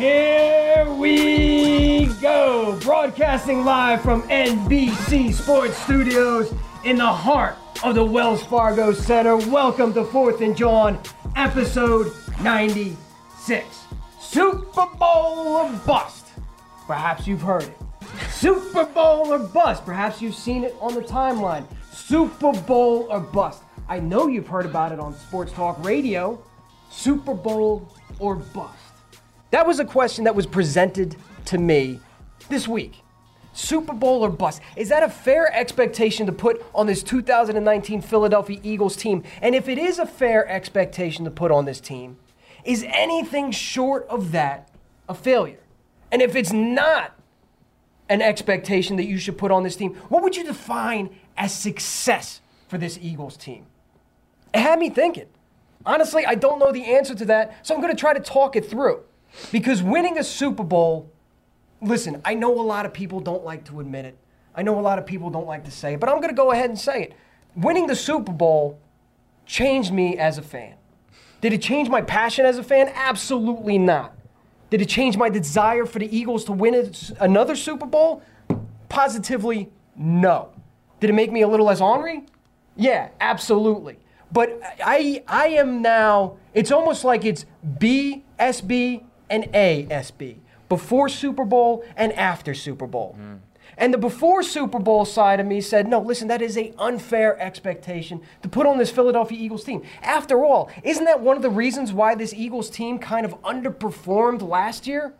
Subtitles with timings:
[0.00, 6.54] Here we go, broadcasting live from NBC Sports Studios
[6.86, 9.36] in the heart of the Wells Fargo Center.
[9.36, 10.98] Welcome to Fourth and John,
[11.36, 13.84] episode 96.
[14.18, 16.28] Super Bowl or bust.
[16.86, 17.76] Perhaps you've heard it.
[18.30, 19.84] Super Bowl or bust.
[19.84, 21.66] Perhaps you've seen it on the timeline.
[21.92, 23.64] Super Bowl or bust.
[23.86, 26.42] I know you've heard about it on Sports Talk Radio.
[26.90, 27.86] Super Bowl
[28.18, 28.79] or bust.
[29.50, 32.00] That was a question that was presented to me
[32.48, 33.02] this week.
[33.52, 34.60] Super Bowl or bust.
[34.76, 39.24] Is that a fair expectation to put on this 2019 Philadelphia Eagles team?
[39.42, 42.16] And if it is a fair expectation to put on this team,
[42.64, 44.70] is anything short of that
[45.08, 45.58] a failure?
[46.12, 47.18] And if it's not
[48.08, 52.40] an expectation that you should put on this team, what would you define as success
[52.68, 53.66] for this Eagles team?
[54.54, 55.26] It had me thinking.
[55.84, 58.54] Honestly, I don't know the answer to that, so I'm going to try to talk
[58.54, 59.02] it through.
[59.52, 61.10] Because winning a Super Bowl,
[61.80, 64.18] listen, I know a lot of people don't like to admit it.
[64.54, 66.34] I know a lot of people don't like to say it, but I'm going to
[66.34, 67.16] go ahead and say it.
[67.54, 68.80] Winning the Super Bowl
[69.46, 70.74] changed me as a fan.
[71.40, 72.90] Did it change my passion as a fan?
[72.94, 74.14] Absolutely not.
[74.68, 78.22] Did it change my desire for the Eagles to win another Super Bowl?
[78.88, 80.50] Positively, no.
[81.00, 82.26] Did it make me a little less ornery?
[82.76, 83.98] Yeah, absolutely.
[84.32, 87.46] But I, I am now, it's almost like it's
[87.78, 90.36] B, SB, and ASB.
[90.68, 93.16] Before Super Bowl and after Super Bowl.
[93.76, 97.40] And the before Super Bowl side of me said, no, listen, that is a unfair
[97.40, 99.82] expectation to put on this Philadelphia Eagles team.
[100.02, 104.42] After all, isn't that one of the reasons why this Eagles team kind of underperformed
[104.42, 105.14] last year?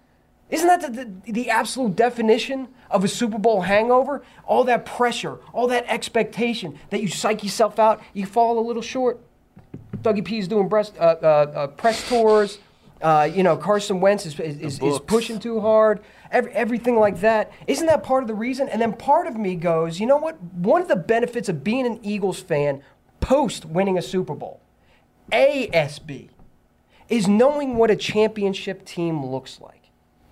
[0.51, 4.23] Isn't that the, the, the absolute definition of a Super Bowl hangover?
[4.45, 8.83] All that pressure, all that expectation that you psych yourself out, you fall a little
[8.83, 9.21] short.
[10.03, 12.59] Dougie P is doing breast, uh, uh, uh, press tours.
[13.03, 16.01] Uh, you know, Carson Wentz is, is, is, pushing too hard.
[16.31, 17.51] Every, everything like that.
[17.67, 18.69] Isn't that part of the reason?
[18.69, 20.41] And then part of me goes, you know what?
[20.43, 22.83] One of the benefits of being an Eagles fan
[23.21, 24.61] post winning a Super Bowl,
[25.33, 26.29] ASB,
[27.09, 29.81] is knowing what a championship team looks like.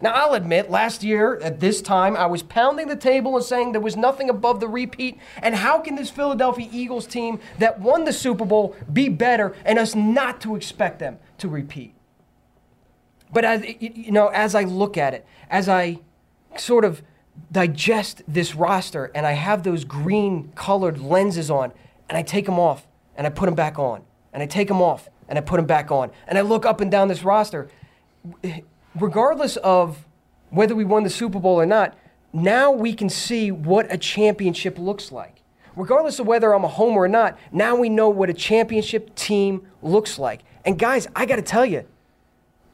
[0.00, 3.72] Now, I'll admit, last year at this time, I was pounding the table and saying
[3.72, 5.18] there was nothing above the repeat.
[5.42, 9.76] And how can this Philadelphia Eagles team that won the Super Bowl be better and
[9.76, 11.94] us not to expect them to repeat?
[13.32, 15.98] But as you know, as I look at it, as I
[16.56, 17.02] sort of
[17.52, 21.72] digest this roster and I have those green colored lenses on
[22.08, 22.86] and I take them off
[23.16, 24.02] and I put them back on
[24.32, 26.80] and I take them off and I put them back on and I look up
[26.80, 27.70] and down this roster
[28.94, 30.06] regardless of
[30.50, 31.96] whether we won the Super Bowl or not,
[32.32, 35.42] now we can see what a championship looks like.
[35.76, 39.66] Regardless of whether I'm a homer or not, now we know what a championship team
[39.82, 40.42] looks like.
[40.64, 41.86] And guys, I got to tell you,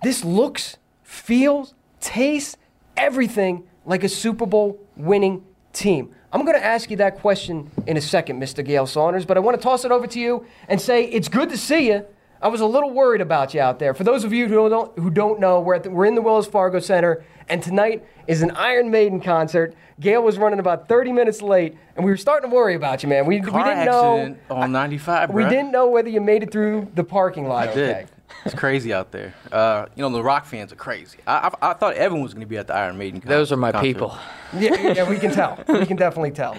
[0.04, 2.56] this looks, feels, tastes,
[2.96, 6.14] everything like a Super Bowl winning team.
[6.32, 8.64] I'm going to ask you that question in a second, Mr.
[8.64, 11.48] Gail Saunders, but I want to toss it over to you and say it's good
[11.50, 12.04] to see you.
[12.42, 13.94] I was a little worried about you out there.
[13.94, 16.20] For those of you who don't, who don't know, we're, at the, we're in the
[16.20, 19.74] Wells Fargo Center, and tonight is an Iron Maiden concert.
[20.00, 23.08] Gail was running about 30 minutes late, and we were starting to worry about you,
[23.08, 23.24] man.
[23.24, 24.36] We, we didn't know.
[24.50, 25.48] on 95, We bruh.
[25.48, 27.68] didn't know whether you made it through the parking lot.
[27.68, 27.80] I okay.
[27.80, 28.08] did.
[28.44, 29.34] It's crazy out there.
[29.50, 31.18] Uh, you know, the rock fans are crazy.
[31.26, 33.20] I, I, I thought everyone was going to be at the Iron Maiden.
[33.20, 33.86] con- Those are my concert.
[33.86, 34.18] people.
[34.56, 35.58] Yeah, yeah, we can tell.
[35.68, 36.56] We can definitely tell.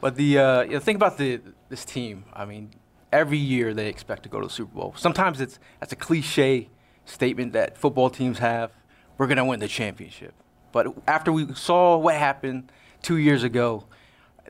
[0.00, 2.24] But the uh, you know, think about the this team.
[2.32, 2.70] I mean,
[3.12, 4.94] every year they expect to go to the Super Bowl.
[4.96, 6.68] Sometimes it's that's a cliche
[7.04, 8.70] statement that football teams have.
[9.18, 10.34] We're going to win the championship.
[10.70, 12.70] But after we saw what happened
[13.02, 13.84] two years ago,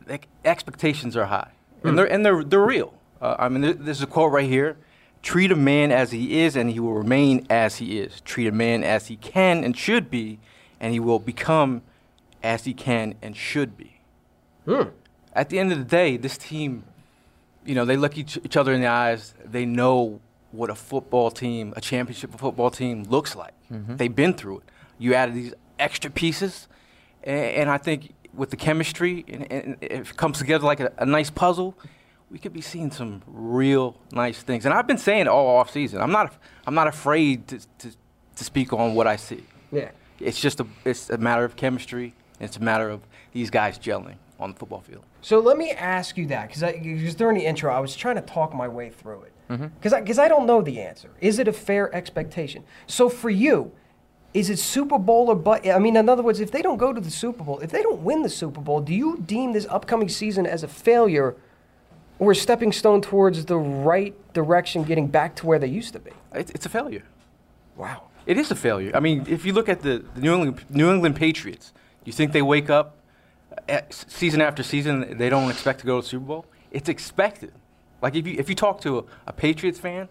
[0.06, 1.52] the expectations are high,
[1.84, 2.92] and they're and they're they're real.
[3.20, 4.76] Uh, I mean, there- there's a quote right here:
[5.22, 8.20] "Treat a man as he is, and he will remain as he is.
[8.22, 10.38] Treat a man as he can and should be,
[10.80, 11.82] and he will become
[12.42, 14.00] as he can and should be."
[14.64, 14.88] Hmm.
[15.32, 16.84] At the end of the day, this team,
[17.64, 19.34] you know, they look each, each other in the eyes.
[19.44, 20.20] They know
[20.50, 23.54] what a football team, a championship football team, looks like.
[23.72, 23.96] Mm-hmm.
[23.96, 24.64] They've been through it.
[24.98, 26.68] You added these extra pieces,
[27.24, 31.06] and, and I think with the chemistry, and, and it comes together like a, a
[31.06, 31.76] nice puzzle,
[32.32, 34.64] we could be seeing some real nice things.
[34.64, 36.00] And I've been saying it all off season.
[36.00, 36.34] I'm not
[36.66, 37.90] I'm not afraid to, to,
[38.36, 39.44] to speak on what I see.
[39.70, 39.90] Yeah.
[40.18, 42.14] It's just a it's a matter of chemistry.
[42.40, 43.02] It's a matter of
[43.32, 45.04] these guys gelling on the football field.
[45.20, 48.54] So let me ask you that because during the intro, I was trying to talk
[48.54, 49.66] my way through it Mm-hmm.
[49.66, 51.10] because because I, don't know the answer.
[51.20, 52.64] Is it a fair expectation?
[52.86, 53.72] So for you,
[54.32, 55.68] is it Super Bowl or but?
[55.68, 57.82] I mean, in other words, if they don't go to the Super Bowl, if they
[57.82, 61.36] don't win the Super Bowl, do you deem this upcoming season as a failure
[62.30, 66.12] a stepping stone towards the right direction, getting back to where they used to be?
[66.32, 67.02] It's, it's a failure.
[67.76, 68.04] Wow.
[68.26, 68.92] It is a failure.
[68.94, 71.72] I mean, if you look at the, the New England New England Patriots,
[72.04, 72.96] you think they wake up
[73.68, 76.46] at, season after season, they don't expect to go to the Super Bowl?
[76.70, 77.52] It's expected.
[78.00, 80.08] Like if you if you talk to a, a Patriots fan,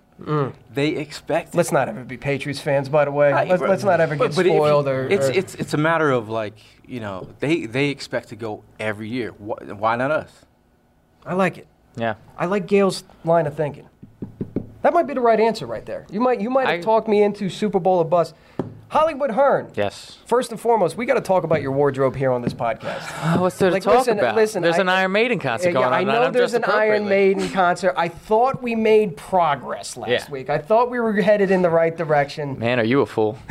[0.73, 1.49] they expect.
[1.49, 1.51] it.
[1.51, 1.57] Mm.
[1.57, 3.33] Let's not ever be Patriots fans, by the way.
[3.33, 6.09] Let's, let's not ever get but you- spoiled or, It's or- it's it's a matter
[6.11, 9.31] of like you know they they expect to go every year.
[9.37, 10.31] Why, why not us?
[11.25, 11.67] I like it.
[11.95, 12.15] Yeah.
[12.38, 13.88] I like Gail's line of thinking.
[14.81, 16.05] That might be the right answer right there.
[16.09, 18.33] You might you might have I- talked me into Super Bowl of bust.
[18.89, 19.71] Hollywood Hearn.
[19.73, 20.17] Yes.
[20.25, 23.09] First and foremost, we got to talk about your wardrobe here on this podcast.
[23.38, 24.35] Oh, what's there to Like, talk listen, about?
[24.35, 25.93] listen, there's I- an Iron Maiden concert Yeah, going on.
[25.93, 27.07] I know there's an Iron.
[27.07, 27.94] Maiden concert.
[27.95, 30.29] I thought we made progress last Yeah.
[30.29, 30.49] week.
[30.49, 32.59] I thought we were headed in the right direction.
[32.59, 33.37] Man, are you a fool?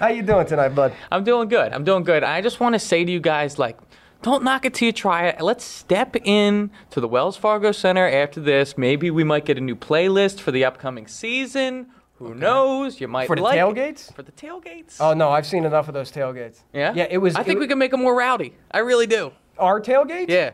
[0.00, 0.92] How you doing tonight, bud?
[1.12, 1.72] I'm doing good.
[1.72, 2.24] I'm doing good.
[2.24, 3.78] I just want to say to you guys, like,
[4.24, 5.40] don't knock it till you try it.
[5.42, 8.78] Let's step in to the Wells Fargo Center after this.
[8.78, 11.88] Maybe we might get a new playlist for the upcoming season.
[12.14, 13.00] Who knows?
[13.02, 13.60] You might For the like it.
[13.60, 14.14] tailgates?
[14.14, 14.96] For the tailgates.
[14.98, 16.60] Oh no, I've seen enough of those tailgates.
[16.72, 16.94] yeah.
[16.94, 17.34] Yeah, it was.
[17.36, 18.54] I think it, we can make them more rowdy.
[18.70, 19.32] I really do.
[19.58, 20.30] our tailgates.
[20.30, 20.52] Yeah.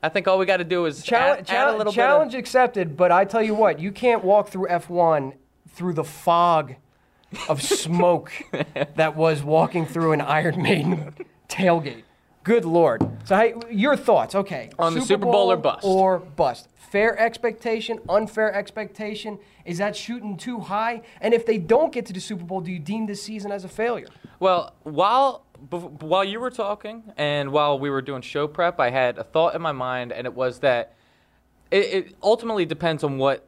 [0.00, 2.38] I think all we got to do is Challenge, add, add a little challenge bit.
[2.38, 5.32] accepted, but I tell you what, you can't walk through F1
[5.70, 6.76] through the fog
[7.48, 8.30] of smoke
[8.94, 11.14] that was walking through an Iron Maiden
[11.48, 12.04] tailgate.
[12.48, 13.06] Good lord.
[13.24, 14.34] So, hey, your thoughts?
[14.34, 14.70] Okay.
[14.78, 15.84] On the Super Bowl or bust?
[15.84, 16.70] Or bust.
[16.76, 19.38] Fair expectation, unfair expectation.
[19.66, 21.02] Is that shooting too high?
[21.20, 23.64] And if they don't get to the Super Bowl, do you deem this season as
[23.64, 24.06] a failure?
[24.40, 29.18] Well, while while you were talking and while we were doing show prep, I had
[29.18, 30.94] a thought in my mind, and it was that
[31.70, 33.46] it, it ultimately depends on what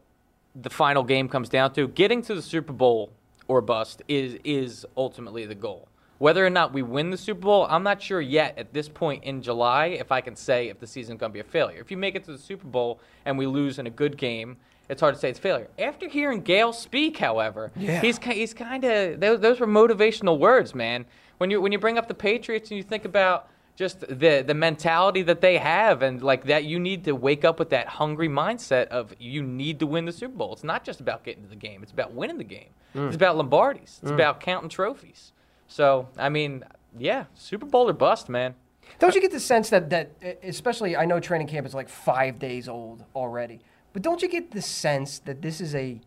[0.55, 1.88] the final game comes down to.
[1.88, 3.12] Getting to the Super Bowl
[3.49, 5.88] or bust is is ultimately the goal.
[6.20, 9.25] Whether or not we win the Super Bowl, I'm not sure yet at this point
[9.25, 11.81] in July if I can say if the season's going to be a failure.
[11.81, 14.58] If you make it to the Super Bowl and we lose in a good game,
[14.90, 15.69] it's hard to say it's failure.
[15.78, 18.02] After hearing Gail speak, however, Yeah.
[18.02, 21.06] he's he's kind of those, those were motivational words, man.
[21.38, 24.52] When you when you bring up the Patriots and you think about just the the
[24.52, 28.28] mentality that they have and like that you need to wake up with that hungry
[28.28, 30.52] mindset of you need to win the Super Bowl.
[30.52, 32.69] It's not just about getting to the game, it's about winning the game.
[32.94, 33.14] It's mm.
[33.14, 34.02] about Lombardis.
[34.02, 34.14] It's mm.
[34.14, 35.32] about counting trophies.
[35.70, 36.64] So, I mean,
[36.99, 38.56] yeah, Super Bowl or bust, man.
[38.99, 40.11] Don't you get the sense that that
[40.43, 43.61] especially I know training camp is like five days old already,
[43.93, 46.00] but don't you get the sense that this is a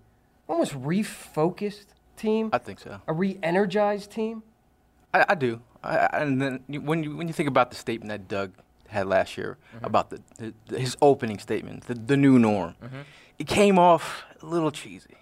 [0.50, 1.86] almost refocused
[2.18, 3.00] team, I think so.
[3.08, 4.44] a re-energized team?
[5.14, 5.62] I, I do.
[5.82, 8.52] I, I- and then you- when you when you think about the statement that Doug
[8.90, 9.86] had last year mm-hmm.
[9.86, 10.22] about the,
[10.68, 13.02] the his opening statement, the, the new norm, mm-hmm.
[13.40, 15.16] it came off a little cheesy.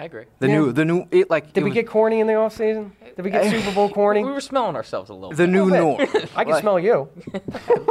[0.00, 0.24] I agree.
[0.38, 0.54] The Yeah.
[0.54, 2.92] new the new it like Did it we was get corny in the off season?
[3.16, 4.24] Did we get Super Bowl corny?
[4.24, 5.30] We were smelling ourselves a little.
[5.30, 5.50] the bit.
[5.50, 6.00] new norm.
[6.34, 7.08] I can Like, smell you.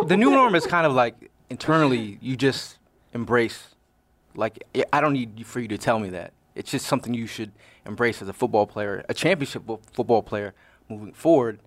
[0.07, 2.79] the new norm is kind of like internally you just
[3.13, 3.75] embrace.
[4.35, 6.33] Like I- I don't need you- for you to tell me that.
[6.55, 7.51] It's just something you should
[7.85, 10.53] embrace as a football player, a championship football player
[10.89, 11.59] moving forward.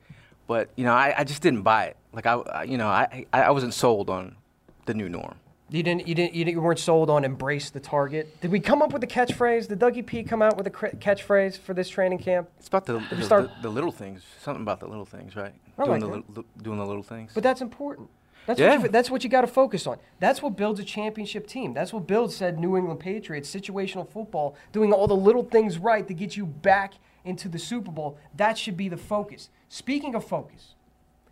[0.48, 1.96] But you know, I, I just didn't buy it.
[2.12, 4.34] Like I, I you know, I, I I wasn't sold on
[4.86, 5.36] the new norm.
[5.72, 8.40] You didn't, you didn't, you didn't, you weren't sold on embrace the target.
[8.42, 9.68] Did we come up with a catchphrase?
[9.68, 12.50] Did Dougie P come out with a cr- catchphrase for this training camp?
[12.58, 14.22] It's about the the, start- the the little things.
[14.42, 15.54] Something about the little things, right?
[15.78, 17.32] I doing like the li- doing the little things.
[17.34, 18.10] But that's important.
[18.46, 18.74] That's Yeah.
[18.76, 19.96] what you, that's what you got to focus on.
[20.20, 21.72] That's what builds a championship team.
[21.72, 26.06] That's what builds said New England Patriots situational football, doing all the little things right
[26.06, 28.18] to get you back into the Super Bowl.
[28.36, 29.48] That should be the focus.
[29.68, 30.74] Speaking of focus,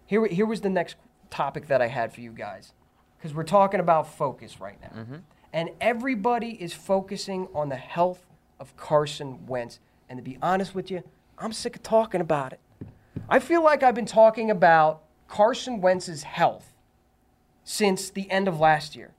[0.07, 0.97] here here was the next
[1.29, 2.73] topic that I had for you guys,
[3.21, 5.05] because we're talking about focus right now,
[5.53, 8.25] and everybody is focusing on the health
[8.59, 9.79] of Carson Wentz.
[10.09, 11.03] And to be honest with you,
[11.39, 12.61] I'm sick of talking about it.
[13.29, 16.73] I feel like I've been talking about Carson Wentz's health
[17.65, 19.13] since the end of last year.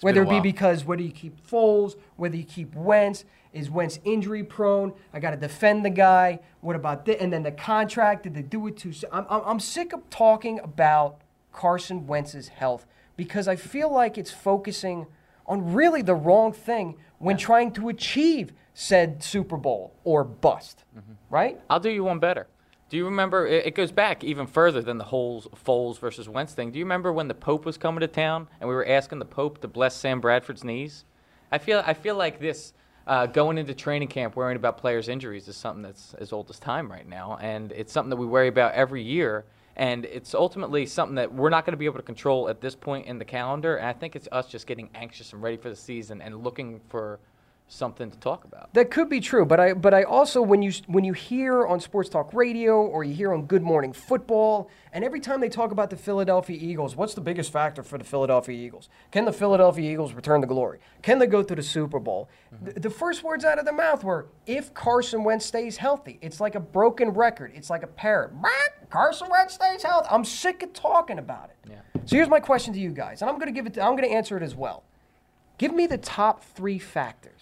[0.00, 4.42] whether it be because whether you keep Foles, whether you keep Wentz, is Wentz injury
[4.42, 4.92] prone?
[5.12, 6.40] I got to defend the guy.
[6.60, 7.16] What about this?
[7.20, 9.10] And then the contract, did they do it too soon?
[9.12, 11.20] I'm, I'm, I'm sick of talking about
[11.52, 12.84] Carson Wentz's health
[13.16, 15.06] because I feel like it's focusing
[15.46, 20.84] on really the wrong thing when trying to achieve said Super Bowl or bust,
[21.30, 21.60] right?
[21.70, 22.48] I'll do you one better.
[22.90, 23.46] Do you remember?
[23.46, 26.70] It, it goes back even further than the whole Foles versus Wentz thing.
[26.70, 29.24] Do you remember when the Pope was coming to town and we were asking the
[29.24, 31.04] Pope to bless Sam Bradford's knees?
[31.50, 32.72] I feel I feel like this
[33.06, 36.58] uh, going into training camp worrying about players' injuries is something that's as old as
[36.58, 39.44] time right now, and it's something that we worry about every year.
[39.76, 42.74] And it's ultimately something that we're not going to be able to control at this
[42.74, 43.76] point in the calendar.
[43.76, 46.80] And I think it's us just getting anxious and ready for the season and looking
[46.88, 47.18] for
[47.68, 48.72] something to talk about.
[48.74, 51.80] That could be true, but I but I also when you when you hear on
[51.80, 55.72] Sports Talk Radio or you hear on Good Morning Football, and every time they talk
[55.72, 58.88] about the Philadelphia Eagles, what's the biggest factor for the Philadelphia Eagles?
[59.10, 60.78] Can the Philadelphia Eagles return to glory?
[61.02, 62.28] Can they go to the Super Bowl?
[62.54, 62.64] Mm-hmm.
[62.66, 66.40] The, the first words out of their mouth were, "If Carson Wentz stays healthy." It's
[66.40, 67.52] like a broken record.
[67.54, 68.32] It's like a parrot.
[68.90, 70.08] Carson Wentz stays healthy.
[70.10, 71.70] I'm sick of talking about it.
[71.70, 71.76] Yeah.
[72.04, 73.74] So here's my question to you guys, and I'm going to give it.
[73.74, 74.84] To, I'm going to answer it as well.
[75.56, 77.33] Give me the top three factors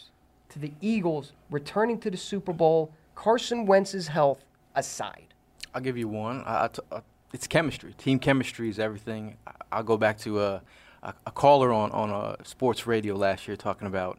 [0.53, 4.45] to the Eagles returning to the Super Bowl, Carson Wentz's health
[4.75, 5.35] aside.
[5.75, 6.43] I'll give you one.
[6.45, 7.01] I, I t- uh,
[7.33, 7.95] it's chemistry.
[7.95, 9.37] Team chemistry is everything.
[9.47, 10.63] I- I'll go back to a,
[11.03, 14.19] a, a caller on, on a sports radio last year talking about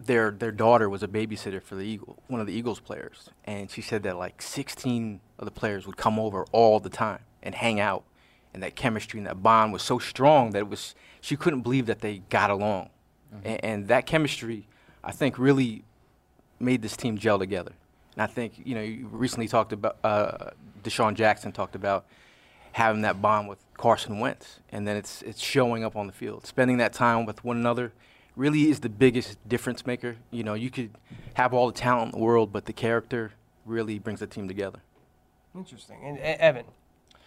[0.00, 3.70] their their daughter was a babysitter for the Eagle, one of the Eagles players, and
[3.70, 7.54] she said that like 16 of the players would come over all the time and
[7.54, 8.04] hang out,
[8.52, 11.86] and that chemistry and that bond was so strong that it was she couldn't believe
[11.86, 12.90] that they got along,
[13.32, 13.46] mm-hmm.
[13.46, 14.66] and, and that chemistry,
[15.04, 15.84] I think, really
[16.60, 17.72] made this team gel together.
[18.14, 20.50] And I think you know you recently talked about uh,
[20.82, 22.04] DeSean Jackson talked about
[22.72, 26.46] having that bond with Carson Wentz, and then it's it's showing up on the field,
[26.46, 27.92] spending that time with one another.
[28.36, 30.16] Really is the biggest difference maker.
[30.32, 30.90] You know, you could
[31.34, 33.32] have all the talent in the world, but the character
[33.64, 34.80] really brings the team together.
[35.54, 35.98] Interesting.
[36.02, 36.64] And uh, Evan,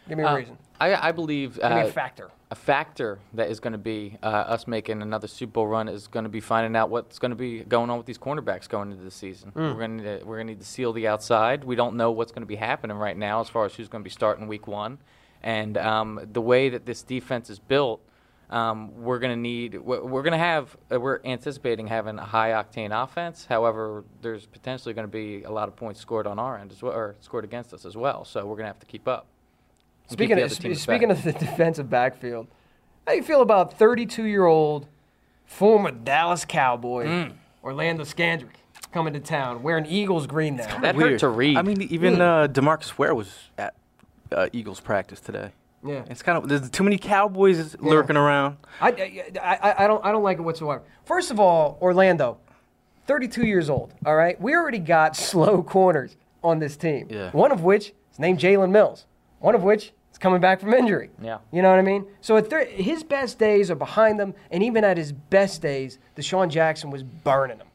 [0.10, 0.58] give me a Uh, reason.
[0.82, 2.30] I, I believe Give me uh, a factor.
[2.50, 6.08] A factor that is going to be uh, us making another Super Bowl run is
[6.08, 8.92] going to be finding out what's going to be going on with these cornerbacks going
[8.92, 9.52] into the season.
[9.54, 11.66] We're going to we're going to need to seal the outside.
[11.66, 14.02] We don't know what's going to be happening right now as far as who's going
[14.02, 15.00] to be starting Week One,
[15.44, 18.02] and um, the way that this defense is built.
[18.50, 19.76] Um, we're going to need.
[19.76, 20.78] We're, we're going to have.
[20.90, 23.46] Uh, we're anticipating having a high octane offense.
[23.46, 26.82] However, there's potentially going to be a lot of points scored on our end as
[26.82, 28.24] well, or scored against us as well.
[28.24, 29.28] So we're going to have to keep up.
[30.10, 31.18] And keep Speaking of, other speaking back.
[31.18, 32.48] of the defensive backfield,
[33.06, 34.88] how do you feel about 32 year old
[35.46, 37.34] former Dallas Cowboy Mm.
[37.64, 38.56] Orlando Scandrick
[38.92, 40.80] coming to town wearing Eagles green now?
[40.80, 41.20] that hurt Weird.
[41.20, 41.58] to read.
[41.58, 43.74] I mean, even uh, Demarcus Ware was at
[44.32, 45.52] uh, Eagles practice today.
[45.86, 46.04] Yeah.
[46.10, 48.58] It's kind of there's too many Cowboys lurking around.
[48.82, 48.90] I,
[49.42, 50.82] I, I, I don't I don't like it whatsoever.
[51.06, 52.40] First of all, Orlando,
[53.06, 53.94] 32 years old.
[54.06, 57.08] All right, we already got slow corners on this team.
[57.10, 57.32] Yeah.
[57.32, 59.06] One of which is named Jalen Mills.
[59.40, 61.12] One of which is coming back from injury.
[61.22, 61.38] Yeah.
[61.52, 62.08] You know what I mean?
[62.22, 66.00] So at thir- his best days are behind them, and even at his best days,
[66.16, 67.68] DeSean Jackson was burning them.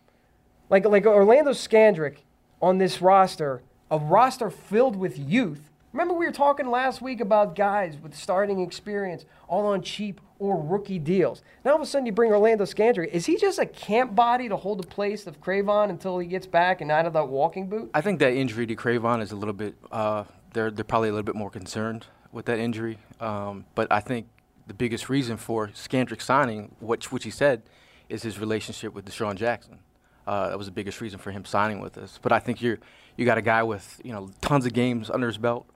[0.69, 2.19] Like like Orlando Scandrick
[2.61, 5.71] on this roster, a roster filled with youth.
[5.93, 10.61] Remember we were talking last week about guys with starting experience, all on cheap or
[10.61, 11.43] rookie deals.
[11.65, 13.09] Now all of a sudden you bring Orlando Scandrick.
[13.09, 16.47] Is he just a camp body to hold the place of Cre'Von until he gets
[16.47, 17.91] back and out of that walking boot?
[17.93, 19.77] I think that injury to Cre'Von is a little bit.
[19.93, 22.99] Uh, they're they're probably a little bit more concerned with that injury.
[23.21, 24.27] Um, but I think
[24.67, 27.62] the biggest reason for Scandrick signing, which which he said,
[28.09, 29.79] is his relationship with DeSean Jackson.
[30.27, 32.19] Uh, that was the biggest reason for him signing with us.
[32.23, 32.79] But I think you're
[33.17, 35.67] you got a guy with you know tons of games under his belt.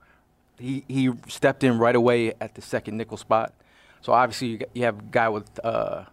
[0.57, 3.53] He he stepped in right away at the second nickel spot.
[4.01, 6.05] So obviously you, got, you have a guy with uh,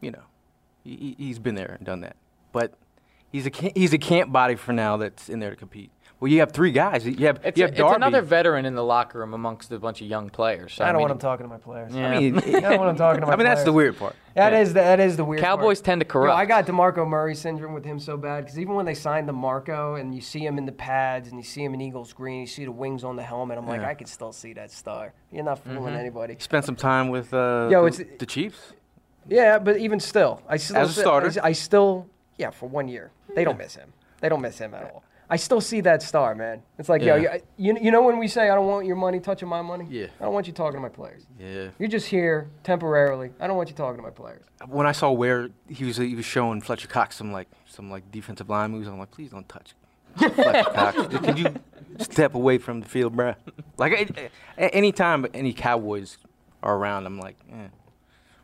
[0.00, 0.22] you know
[0.82, 2.16] he- he's been there and done that.
[2.52, 2.74] But
[3.30, 5.90] he's a he's a camp body for now that's in there to compete.
[6.24, 7.06] Well, you have three guys.
[7.06, 7.96] You have It's, you have it's Darby.
[7.96, 10.72] another veteran in the locker room amongst a bunch of young players.
[10.72, 11.94] So, I don't mean, want him talking to my players.
[11.94, 12.08] Yeah.
[12.12, 14.16] I mean, I don't want him talking to my I mean, that's the weird part.
[14.32, 15.42] That is the, that is the weird.
[15.42, 15.58] Part.
[15.58, 15.84] Cowboys part.
[15.84, 16.38] tend to Yo, corrupt.
[16.38, 20.00] I got Demarco Murray syndrome with him so bad because even when they signed DeMarco
[20.00, 22.46] and you see him in the pads and you see him in Eagles green, you
[22.46, 23.58] see the wings on the helmet.
[23.58, 25.12] I'm like, I can still see that star.
[25.30, 25.94] You're not fooling Mm-hmm.
[25.94, 26.36] anybody.
[26.38, 28.72] Spent some time with uh, Yo, the, it's- the Chiefs.
[29.28, 31.30] Yeah, but even still, I still As a starter.
[31.42, 32.06] I, I still
[32.38, 33.92] yeah for one year they don't miss him.
[34.22, 35.04] They don't miss him at all.
[35.34, 36.62] I still see that star, man.
[36.78, 37.34] It's like yo, Yeah.
[37.56, 39.86] you, you you know when we say I don't want your money touching my money.
[39.90, 40.06] Yeah.
[40.20, 41.26] I don't want you talking to my players.
[41.38, 41.70] Yeah.
[41.78, 43.30] You're just here temporarily.
[43.40, 44.44] I don't want you talking to my players.
[44.68, 48.04] When I saw where he was, he was showing Fletcher Cox some like some like
[48.12, 48.86] defensive line moves.
[48.86, 49.74] I'm like, please don't touch
[50.16, 50.96] Fletcher Cox.
[51.24, 51.46] Could you
[51.98, 53.34] step away from the field, bruh?
[53.76, 56.18] Like, a- a- anytime any Cowboys
[56.62, 57.66] are around, I'm like, eh,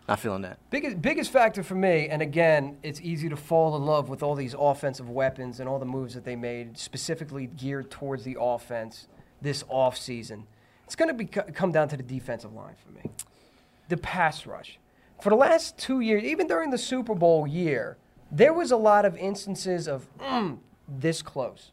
[0.09, 0.59] not feeling that.
[0.71, 4.35] Biggest, biggest factor for me, and again, it's easy to fall in love with all
[4.35, 9.07] these offensive weapons and all the moves that they made, specifically geared towards the offense
[9.41, 10.45] this offseason.
[10.85, 13.11] It's going to be come down to the defensive line for me.
[13.89, 14.79] The pass rush.
[15.23, 17.97] For the last two years, even during the Super Bowl year,
[18.33, 21.73] there was a lot of instances of mm, this close.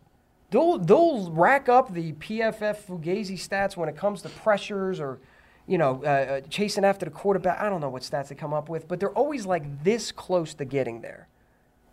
[0.50, 5.19] They'll, they'll rack up the PFF Fugazi stats when it comes to pressures or,
[5.67, 7.59] you know, uh, uh, chasing after the quarterback.
[7.59, 10.53] I don't know what stats they come up with, but they're always like this close
[10.55, 11.27] to getting there.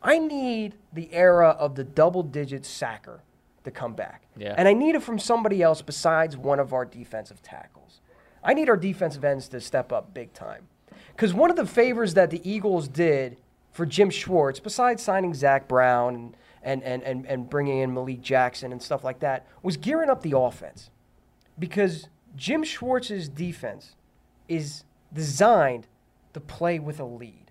[0.02, 3.22] I need the era of the double digit sacker
[3.64, 4.22] to come back.
[4.36, 4.54] Yeah.
[4.56, 8.00] And I need it from somebody else besides one of our defensive tackles.
[8.42, 10.68] I need our defensive ends to step up big time.
[11.08, 13.38] Because one of the favors that the Eagles did
[13.72, 18.20] for Jim Schwartz, besides signing Zach Brown and, and, and, and, and bringing in Malik
[18.20, 20.90] Jackson and stuff like that, was gearing up the offense.
[21.58, 23.94] Because Jim Schwartz's defense
[24.48, 25.86] is designed
[26.32, 27.50] to play with a lead,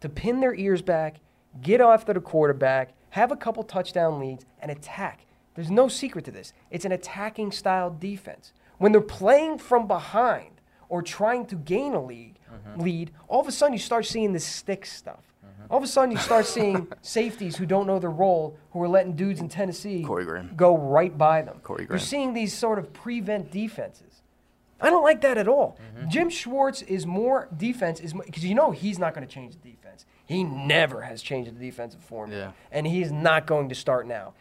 [0.00, 1.20] to pin their ears back,
[1.62, 5.26] get after the quarterback, have a couple touchdown leads, and attack.
[5.54, 6.52] There's no secret to this.
[6.70, 8.52] It's an attacking style defense.
[8.78, 12.38] When they're playing from behind or trying to gain a lead,
[12.76, 15.32] lead, all of a sudden you start seeing the stick stuff.
[15.70, 18.88] All of a sudden you start seeing safeties who don't know their role, who are
[18.88, 20.02] letting dudes in Tennessee
[20.56, 21.60] go right by them.
[21.62, 24.15] Corey You're seeing these sort of prevent defenses.
[24.80, 25.78] I don't like that at all.
[25.96, 26.08] Mm-hmm.
[26.10, 29.70] Jim Schwartz is more defense is because you know he's not going to change the
[29.70, 30.04] defense.
[30.26, 32.50] He never has changed the defensive form, Yeah.
[32.72, 34.34] and he's not going to start now.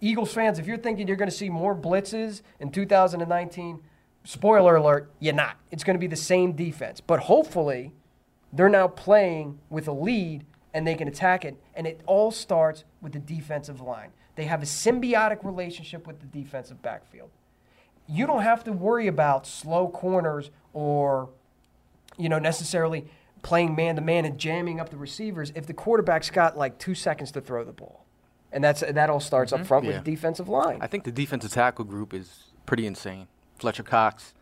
[0.00, 3.80] Eagles fans, if you're thinking you're going to see more blitzes in 2019,
[4.24, 5.56] spoiler alert, you're not.
[5.70, 7.92] It's going to be the same defense, but hopefully,
[8.52, 10.44] they're now playing with a lead
[10.74, 11.56] and they can attack it.
[11.74, 14.10] And it all starts with the defensive line.
[14.36, 17.30] They have a symbiotic relationship with the defensive backfield.
[18.08, 21.28] You don't have to worry about slow corners or,
[22.16, 23.06] you know, necessarily
[23.42, 26.94] playing man to man and jamming up the receivers if the quarterback's got like two
[26.94, 28.04] seconds to throw the ball.
[28.50, 29.92] And that's that all starts up front Yeah.
[29.96, 30.78] with the defensive line.
[30.80, 33.28] I think the defensive tackle group is pretty insane.
[33.58, 34.32] Fletcher Cox,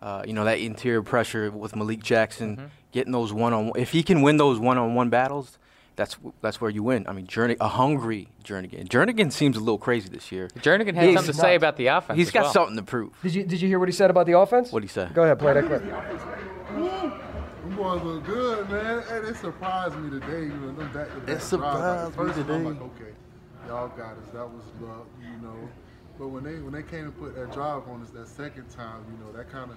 [0.00, 3.66] uh, you know that interior pressure with Malik Jackson, getting those one on.
[3.70, 5.58] One if he can win those one on one battles,
[5.98, 7.06] that's that's where you win.
[7.08, 8.86] I mean, Jernigan, a hungry Jernigan.
[8.88, 10.48] Jernigan seems a little crazy this year.
[10.60, 11.56] Jernigan had He's something to say nuts.
[11.56, 12.16] about the offense.
[12.16, 12.52] He's as got well.
[12.52, 13.12] something to prove.
[13.22, 14.70] Did you did you hear what he said about the offense?
[14.70, 15.08] What'd he say?
[15.12, 15.82] Go ahead, play that clip.
[15.82, 19.02] Them boys look good, man.
[19.08, 20.42] Hey, they surprised me today.
[20.42, 23.12] You know, them back to back It surprised me First one, I'm like, okay,
[23.66, 24.28] y'all got us.
[24.32, 25.68] That was luck, you know.
[26.18, 29.04] But when they when they came and put that drive on us that second time,
[29.10, 29.76] you know, that kind of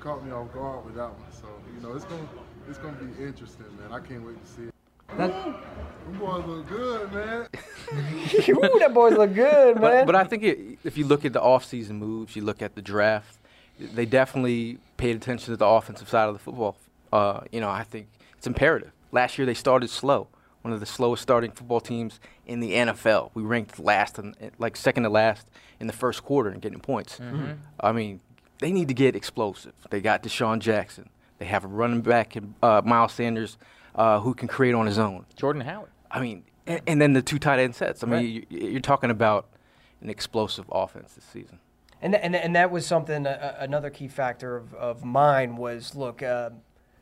[0.00, 1.30] caught me off guard with that one.
[1.32, 2.26] So you know, it's gonna
[2.68, 3.92] it's gonna be interesting, man.
[3.92, 4.74] I can't wait to see it.
[5.16, 7.48] That, Them boys look good, man.
[8.48, 10.06] Ooh, that boys look good, man.
[10.06, 12.74] But, but I think it, if you look at the offseason moves, you look at
[12.74, 13.38] the draft,
[13.78, 16.76] they definitely paid attention to the offensive side of the football.
[17.12, 18.92] Uh, you know, I think it's imperative.
[19.12, 20.28] Last year they started slow,
[20.62, 23.30] one of the slowest starting football teams in the NFL.
[23.34, 25.48] We ranked last, in, like second to last
[25.80, 27.18] in the first quarter in getting points.
[27.80, 28.20] I mean,
[28.60, 29.72] they need to get explosive.
[29.90, 31.08] They got DeSean Jackson.
[31.40, 33.56] They have a running back, in, uh, Miles Sanders,
[33.94, 35.24] uh, who can create on his own.
[35.36, 35.90] Jordan Howard.
[36.10, 38.04] I mean, and, and then the two tight end sets.
[38.04, 39.48] I mean, you, you're talking about
[40.02, 41.58] an explosive offense this season.
[42.02, 45.56] And, th- and, th- and that was something, uh, another key factor of, of mine
[45.56, 46.50] was look, uh,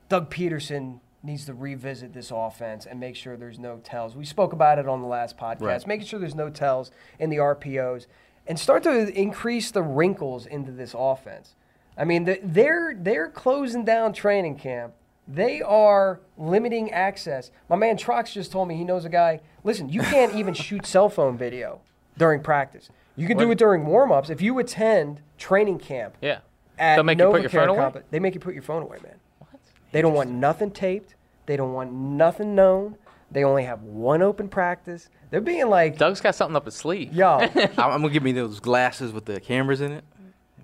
[0.09, 4.15] Doug Pederson needs to revisit this offense and make sure there's no tells.
[4.15, 5.87] We spoke about it on the last podcast, Right.
[5.87, 8.07] making sure there's no tells in the RPOs
[8.47, 11.57] and start to increase the wrinkles into this offense.
[11.99, 14.95] I mean, the, they're, they're closing down training camp.
[15.27, 17.51] They are limiting access.
[17.69, 19.41] My man Trox just told me he knows a guy.
[19.65, 21.81] Listen, you can't even shoot cell phone video
[22.17, 22.89] during practice.
[23.17, 24.31] You can do it during warm-ups.
[24.31, 26.39] If you attend training camp Yeah.
[26.79, 27.79] at They'll make you put your NovaCare phone away?
[27.79, 29.17] Comp- they make you put your phone away, man.
[29.41, 29.61] What?
[29.91, 31.17] They don't want nothing taped.
[31.47, 32.97] They don't want nothing known.
[33.31, 35.09] They only have one open practice.
[35.31, 37.13] They're being like, Doug's got something up his sleeve.
[37.13, 40.05] yo, I'm, I'm gonna give me those glasses with the cameras in it,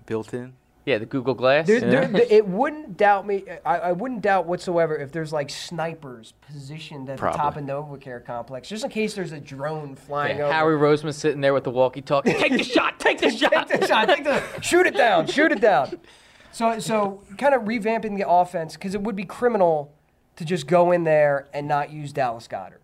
[0.07, 0.53] built in.
[0.85, 1.65] Yeah, the Google Glass.
[1.65, 3.43] there, there, there- it wouldn't doubt me.
[3.65, 8.23] I, I wouldn't doubt whatsoever if there's like snipers positioned at the top of NovaCare
[8.23, 10.53] complex, just in case there's a drone flying Yeah, over.
[10.53, 12.33] Howie Roseman sitting there with the walkie-talkie.
[12.37, 12.99] Take the shot.
[12.99, 13.67] Take the shot.
[13.67, 14.07] take the shot.
[14.09, 15.25] Take the shoot it down.
[15.27, 15.99] Shoot it down.
[16.51, 19.93] So so kind of revamping the offense because it would be criminal
[20.37, 22.79] to just go in there and not use Dallas Goedert.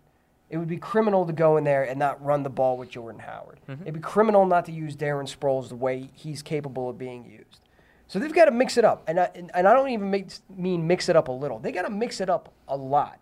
[0.50, 3.20] It would be criminal to go in there and not run the ball with Jordan
[3.22, 3.60] Howard.
[3.66, 3.82] Mm-hmm.
[3.84, 7.60] It'd be criminal not to use Darren Sproles the way he's capable of being used.
[8.12, 10.86] So they've got to mix it up, and I, and I don't even make, mean
[10.86, 11.58] mix it up a little.
[11.58, 13.18] They got to mix it up a lot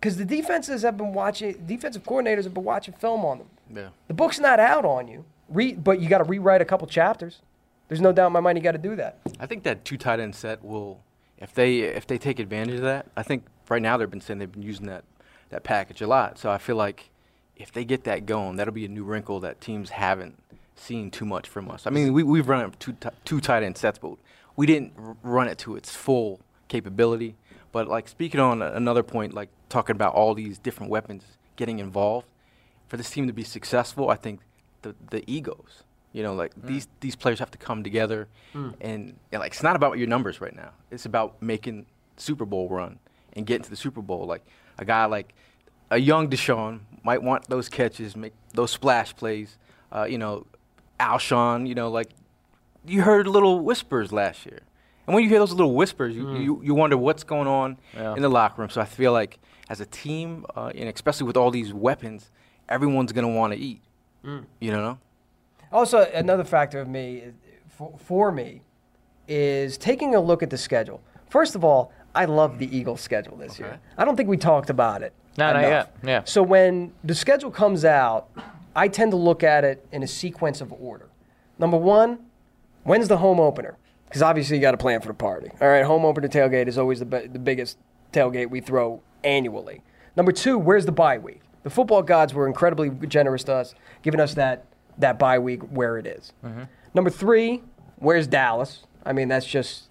[0.00, 1.52] because the defenses have been watching.
[1.66, 3.50] Defensive coordinators have been watching film on them.
[3.74, 3.88] Yeah.
[4.08, 7.40] The book's not out on you, Re- but you got to rewrite a couple chapters.
[7.88, 9.18] There's no doubt in my mind you got to do that.
[9.38, 11.02] I think that two tight end set will,
[11.36, 13.08] if they if they take advantage of that.
[13.14, 15.04] I think right now they've been saying they've been using that
[15.50, 16.38] that package a lot.
[16.38, 17.10] So I feel like
[17.54, 20.41] if they get that going, that'll be a new wrinkle that teams haven't
[20.74, 21.86] seen too much from us.
[21.86, 24.12] I mean, we we've run two ti- two tight end sets, but
[24.56, 27.36] we didn't r- run it to its full capability.
[27.72, 31.24] But like speaking on another point, like talking about all these different weapons
[31.56, 32.26] getting involved.
[32.88, 34.40] For this team to be successful, I think
[34.82, 35.82] the the egos.
[36.12, 38.74] You know, like these these players have to come together, and,
[39.32, 40.72] and like it's not about your numbers right now.
[40.90, 41.86] It's about making
[42.18, 42.98] Super Bowl run
[43.32, 44.26] and getting to the Super Bowl.
[44.26, 44.44] Like
[44.78, 45.32] a guy like
[45.90, 49.56] a young DeSean might want those catches, make those splash plays.
[49.90, 50.46] Uh, you know,
[51.02, 51.66] Alshon.
[51.66, 52.10] You know, like
[52.86, 54.60] you heard little whispers last year,
[55.06, 58.14] and when you hear those little whispers, you you, you wonder what's going on Yeah.
[58.14, 58.70] in the locker room.
[58.70, 59.38] So I feel like
[59.68, 62.30] as a team, uh, and especially with all these weapons,
[62.68, 63.82] everyone's gonna want to eat.
[64.24, 64.98] You know.
[65.72, 67.24] Also, another factor of me,
[67.68, 68.60] for, for me,
[69.26, 71.00] is taking a look at the schedule.
[71.30, 73.80] First of all, I love the Eagles' schedule this year.
[73.96, 75.12] I don't think we talked about it.
[75.38, 75.70] No, not enough.
[75.70, 75.96] yet.
[76.04, 76.22] Yeah.
[76.24, 78.28] So when the schedule comes out,
[78.74, 81.08] I tend to look at it in a sequence of order.
[81.58, 82.18] Number one,
[82.84, 83.76] when's the home opener?
[84.06, 85.50] Because obviously you got to plan for the party.
[85.60, 87.78] All right, home opener tailgate is always the, be- the biggest
[88.12, 89.82] tailgate we throw annually.
[90.16, 91.40] Number two, where's the bye week?
[91.62, 94.66] The football gods were incredibly generous to us, giving us that
[94.98, 96.32] that bye week where it is.
[96.44, 96.64] Mm-hmm.
[96.92, 97.62] Number three,
[97.96, 98.84] where's Dallas?
[99.06, 99.88] I mean, that's just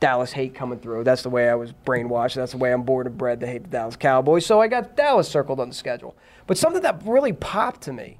[0.00, 1.04] Dallas hate coming through.
[1.04, 2.34] That's the way I was brainwashed.
[2.34, 4.44] That's the way I'm born and bred to hate the Dallas Cowboys.
[4.44, 6.16] So I got Dallas circled on the schedule.
[6.46, 8.18] But something that really popped to me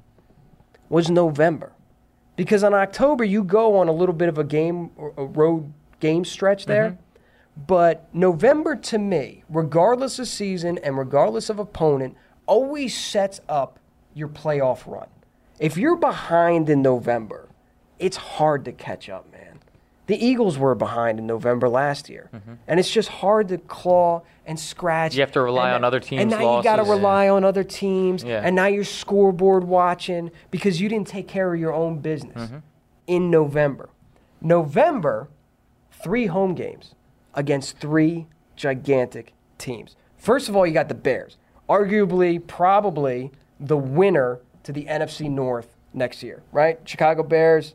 [0.93, 1.71] was November.
[2.35, 6.23] Because in October, you go on a little bit of a game, a road game
[6.23, 6.91] stretch there.
[6.91, 7.63] Mm-hmm.
[7.65, 13.79] But November to me, regardless of season and regardless of opponent, always sets up
[14.13, 15.07] your playoff run.
[15.59, 17.49] If you're behind in November,
[17.97, 19.32] it's hard to catch up.
[20.07, 22.29] The Eagles were behind in November last year,
[22.67, 25.15] and it's just hard to claw and scratch.
[25.15, 26.21] You have to rely and- on other teams.
[26.21, 26.97] and now you got to losses.
[26.99, 28.41] rely on other teams, Yeah.
[28.43, 32.57] and now you're scoreboard watching because you didn't take care of your own business Mm-hmm.
[33.07, 33.89] in November.
[34.41, 35.29] November,
[35.91, 36.95] three home games
[37.33, 39.95] against three gigantic teams.
[40.17, 41.37] First of all, you got the Bears,
[41.69, 46.79] arguably, probably the winner to the NFC North next year, right?
[46.83, 47.73] Chicago Bears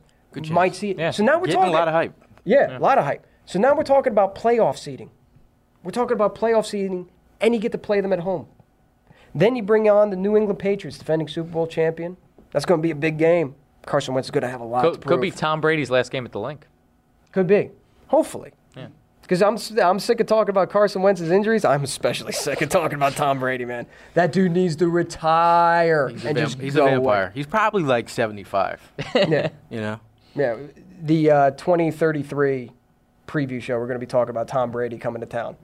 [0.51, 0.99] might see it.
[0.99, 1.11] Yeah.
[1.11, 2.13] So now we're Getting talking a lot of hype.
[2.45, 3.27] yeah, a lot of hype.
[3.47, 5.11] So now we're talking about playoff seeding.
[5.83, 7.11] We're talking about playoff seeding,
[7.41, 8.47] and you get to play them at home.
[9.35, 12.17] Then you bring on the New England Patriots, defending Super Bowl champion.
[12.51, 13.55] That's going to be a big game.
[13.87, 15.09] Carson Wentz is going to have a lot to Could, prove.
[15.13, 16.67] could be Tom Brady's last game at the Linc.
[17.33, 17.71] Could be.
[18.09, 18.53] Hopefully.
[18.77, 18.89] Yeah.
[19.23, 21.65] Because I'm, s- I'm sick of talking about Carson Wentz's injuries.
[21.65, 23.87] I'm especially sick of talking about Tom Brady, man.
[24.15, 26.95] That dude needs to retire He's, a, and vamp- just he's go a away.
[26.97, 27.33] vampire.
[27.35, 28.81] He's probably like 75.
[29.15, 29.51] Yeah.
[29.71, 30.01] you know.
[30.35, 30.57] Yeah,
[31.03, 32.71] the uh, 2033
[33.27, 35.57] preview show, we're going to be talking about Tom Brady coming to town.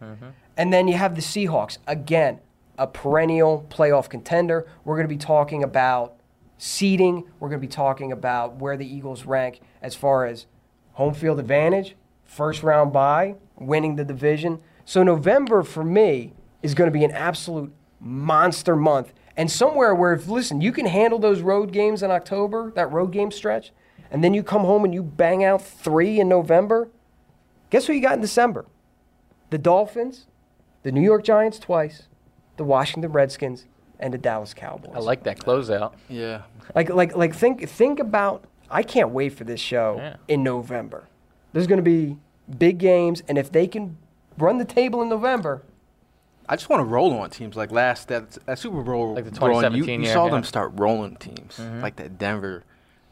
[0.57, 1.79] And then you have the Seahawks.
[1.87, 2.41] Again,
[2.79, 4.67] a perennial playoff contender.
[4.85, 6.17] We're going to be talking about
[6.59, 7.25] seeding.
[7.41, 10.47] We're going to be talking about where the Eagles rank as far as
[10.93, 14.61] home field advantage, first round bye, winning the division.
[14.85, 19.13] So November for me is going to be an absolute monster month.
[19.37, 23.13] And somewhere where, if listen, you can handle those road games in October, that road
[23.13, 23.73] game stretch,
[24.15, 26.89] and then you come home and you bang out three in November.
[27.71, 28.65] Guess who you got in December?
[29.51, 30.27] The Dolphins,
[30.85, 32.05] the New York Giants twice,
[32.57, 33.67] the Washington Redskins,
[33.99, 34.93] and the Dallas Cowboys.
[34.95, 35.95] I like that closeout.
[36.09, 36.43] Yeah.
[36.77, 38.45] Like, like, like, think, think about.
[38.71, 40.17] I can't wait for this show Yeah.
[40.29, 41.09] in November.
[41.53, 42.17] There's going to be
[42.57, 43.97] big games, and if they can
[44.39, 45.63] run the table in November,
[46.49, 49.15] I just want to roll on teams like last that, that Super Bowl.
[49.15, 50.31] Like the run, you, you year, saw yeah.
[50.31, 51.81] them start rolling teams mm-hmm.
[51.81, 52.63] like that Denver,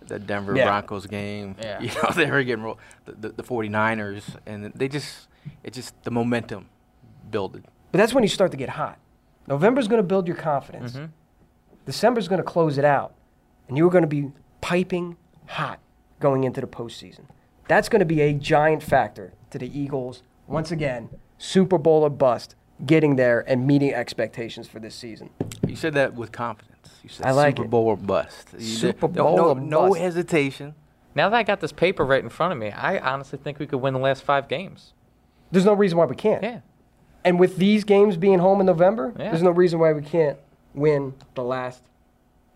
[0.08, 0.66] that Denver Yeah.
[0.66, 1.56] Broncos game.
[1.62, 1.80] Yeah.
[1.80, 2.78] You know they were getting rolled.
[3.04, 5.28] The, the, the 49ers and they just
[5.62, 6.68] it just the momentum
[7.30, 7.64] builded.
[7.90, 8.98] But that's when you start to get hot.
[9.46, 10.92] November's going to build your confidence.
[10.92, 11.06] Mm-hmm.
[11.86, 13.14] December's going to close it out.
[13.68, 15.80] And you're going to be piping hot
[16.20, 17.24] going into the postseason.
[17.68, 22.10] That's going to be a giant factor to the Eagles, once again, Super Bowl or
[22.10, 22.54] bust,
[22.86, 25.30] getting there and meeting expectations for this season.
[25.66, 26.71] You said that with confidence.
[27.02, 27.70] You said I like Super it.
[27.70, 28.48] Bowl or bust.
[28.58, 30.00] You Super no- Bowl no, or no bust.
[30.00, 30.74] hesitation.
[31.14, 33.66] Now that I got this paper right in front of me, I honestly think we
[33.66, 34.92] could win the last five games.
[35.50, 36.42] There's no reason why we can't.
[36.42, 36.60] Yeah.
[37.24, 39.30] And with these games being home in November, Yeah.
[39.30, 40.38] there's no reason why we can't
[40.74, 41.82] win the last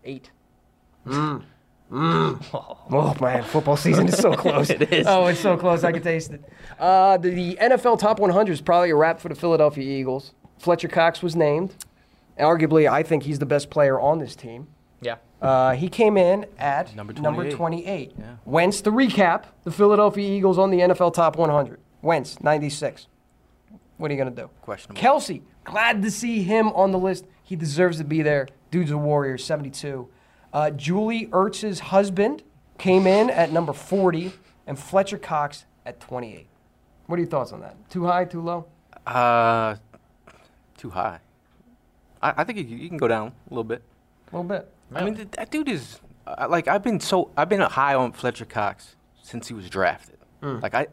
[0.03, 0.31] eight.
[1.05, 1.43] Mm.
[1.91, 2.43] Mm.
[2.89, 4.69] Oh man, football season is so close.
[4.69, 5.05] It is.
[5.07, 5.83] Oh, it's so close.
[5.83, 6.41] I can taste it.
[6.79, 10.33] Uh, the, the NFL Top 100 is probably a wrap for the Philadelphia Eagles.
[10.57, 11.75] Fletcher Cox was named.
[12.39, 14.67] Arguably, I think he's the best player on this team.
[15.01, 15.15] Yeah.
[15.41, 17.55] Uh, he came in at Number number 28.
[17.55, 18.13] 28.
[18.17, 18.25] Yeah.
[18.45, 21.79] Wentz, to recap, the Philadelphia Eagles on the NFL Top 100.
[22.01, 23.07] Wentz, 96.
[23.97, 24.49] What are you going to do?
[24.61, 25.01] Questionable.
[25.01, 27.25] Kelce, glad to see him on the list.
[27.43, 28.47] He deserves to be there.
[28.71, 30.07] Dude's a warrior, 72.
[30.53, 32.43] Uh, Julie Ertz's husband
[32.77, 34.33] came in at number 40,
[34.65, 36.47] and Fletcher Cox at 28.
[37.07, 37.75] What are your thoughts on that?
[37.89, 38.65] Too high, too low?
[39.05, 39.75] Uh,
[40.77, 41.19] too high.
[42.21, 43.81] I, I think you, can go down a little bit.
[44.31, 44.71] A little bit.
[44.93, 48.11] I mean, th- that dude is uh, like I've been so I've been high on
[48.11, 50.17] Fletcher Cox since he was drafted.
[50.61, 50.87] Like I,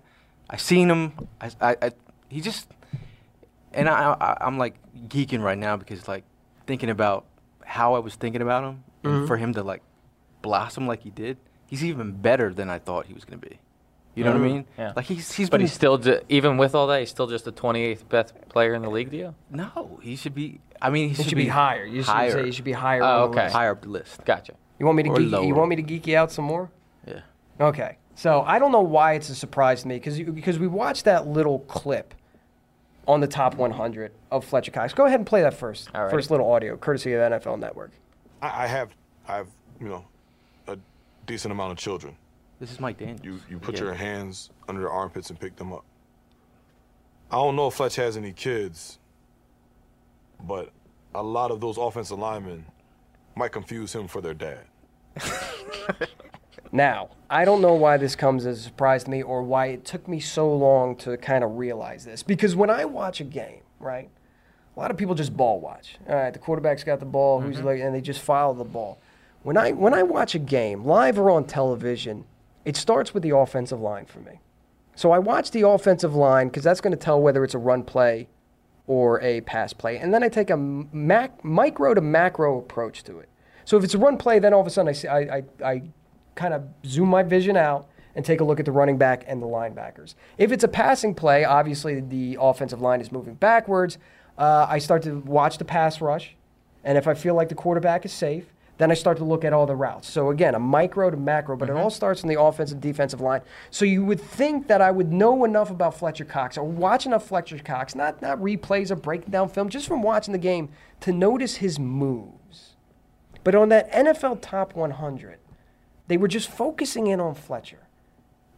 [0.51, 1.13] I seen him.
[1.41, 1.91] I, I, I
[2.29, 2.69] he just,
[3.73, 4.75] and I, I I'm like
[5.09, 6.25] geeking right now because like
[6.67, 7.27] thinking about
[7.65, 9.83] how I was thinking about him and for him to like
[10.43, 11.37] blossom like he did.
[11.67, 13.59] He's even better than I thought he was gonna be.
[14.15, 14.55] You know what I mm-hmm.
[14.55, 14.65] mean?
[14.79, 14.93] Yeah.
[14.95, 17.45] Like he's he's But been, he's still, ju- even with all that, he's still just
[17.45, 19.35] the 28th best player in the league, do you?
[19.51, 19.99] no.
[20.03, 20.61] He should be.
[20.81, 21.85] I mean, he, He should be higher.
[21.85, 22.31] You should higher.
[22.31, 23.03] say he should be higher.
[23.03, 23.45] Oh, okay.
[23.45, 23.55] list.
[23.55, 24.25] higher up the list.
[24.25, 24.55] Gotcha.
[24.79, 25.45] You want me to Or geek, lower.
[25.45, 26.71] you want me to geek you out some more?
[27.07, 27.21] Yeah.
[27.61, 27.99] Okay.
[28.15, 31.27] So I don't know why it's a surprise to me because because we watched that
[31.27, 32.15] little clip
[33.07, 34.93] on the top 100 of Fletcher Cox.
[34.93, 35.93] Go ahead and play that first.
[35.93, 36.11] Alrighty.
[36.11, 37.93] First little audio, courtesy of NFL Network.
[38.41, 38.95] I, I have,
[39.29, 39.49] I have,
[39.81, 40.05] you know,
[40.67, 40.79] a
[41.27, 42.17] decent amount of children.
[42.61, 43.21] This is Mike Daniels.
[43.23, 43.85] You you put Yeah.
[43.85, 45.85] your hands under their armpits and pick them up.
[47.31, 48.99] I don't know if Fletch has any kids,
[50.41, 50.71] but
[51.15, 52.67] a lot of those offensive linemen
[53.35, 54.65] might confuse him for their dad.
[56.75, 59.85] Now, I don't know why this comes as a surprise to me or why it
[59.85, 62.25] took me so long to kind of realize this.
[62.25, 64.11] Because when I watch a game, right,
[64.77, 65.99] a lot of people just ball watch.
[66.09, 67.67] All right, the quarterback's got the ball, who's mm-hmm.
[67.67, 68.99] like, and they just follow the ball.
[69.45, 72.25] When I when I watch a game, live or on television,
[72.65, 74.41] it starts with the offensive line for me.
[74.95, 77.83] So I watch the offensive line because that's going to tell whether it's a run
[77.83, 78.29] play
[78.87, 79.99] or a pass play.
[79.99, 83.29] And then I take a mac, micro to macro approach to it.
[83.65, 85.45] So if it's a run play, then all of a sudden I, see, I, I,
[85.65, 85.83] I
[86.35, 89.43] kind of zoom my vision out and take a look at the running back and
[89.43, 90.15] the linebackers.
[90.39, 93.99] If it's a passing play, obviously the offensive line is moving backwards.
[94.39, 96.37] Uh, I start to watch the pass rush.
[96.85, 99.53] And if I feel like the quarterback is safe, then I start to look at
[99.53, 100.09] all the routes.
[100.11, 101.83] So again, a micro to macro, but it mm-hmm.
[101.83, 103.43] all starts in the offensive defensive line.
[103.71, 107.27] So you would think that I would know enough about Fletcher Cox or watch enough
[107.27, 111.13] Fletcher Cox, not not replays or breaking down film, just from watching the game to
[111.13, 112.75] notice his moves.
[113.45, 115.39] But on that NFL top 100,
[116.09, 117.87] they were just focusing in on Fletcher.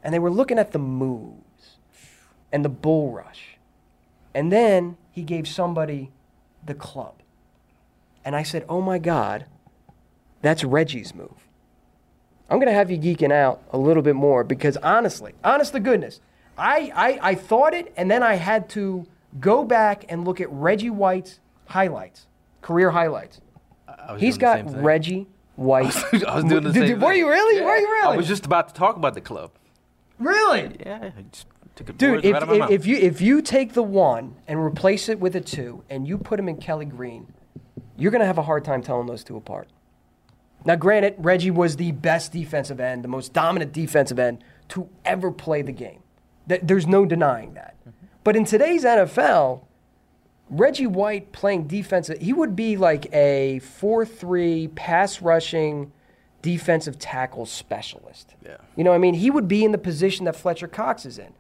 [0.03, 1.79] And they were looking at the moves
[2.53, 3.59] and the bull rush.
[4.35, 6.13] And then he gave somebody
[6.65, 7.15] the club.
[8.25, 9.47] And I said, oh my God,
[10.43, 11.49] that's Reggie's move.
[12.49, 15.81] I'm going to have you geeking out a little bit more because honestly, honest to
[15.81, 16.21] goodness,
[16.57, 19.07] I, I, I thought it and then I had to
[19.41, 22.27] go back and look at Reggie White's highlights,
[22.63, 23.41] career highlights.
[24.19, 24.83] He's got.
[24.83, 25.97] Reggie White.
[26.27, 27.59] I was doing the Did- same Were you really?
[27.59, 27.65] Yeah.
[27.65, 28.15] Were you really?
[28.15, 29.51] I was just about to talk about the club.
[30.19, 30.77] really?
[30.81, 31.47] Yeah, I just
[31.99, 34.59] Dude, if, right out of my if, if you if you take the one and
[34.59, 37.35] replace it with a two, and you put him in Kelly Green,
[37.99, 39.69] you're gonna have a hard time telling those two apart.
[40.65, 45.31] Now, granted, Reggie was the best defensive end, the most dominant defensive end to ever
[45.31, 46.01] play the game.
[46.47, 47.77] There's no denying that.
[48.25, 49.63] But in today's NFL,
[50.51, 55.93] Reggie White playing defensive, he would be like a 4 3 pass rushing
[56.43, 58.35] defensive tackle specialist.
[58.45, 58.57] Yeah.
[58.77, 61.19] You know, what I mean, he would be in the position that Fletcher Cox is
[61.19, 61.33] in.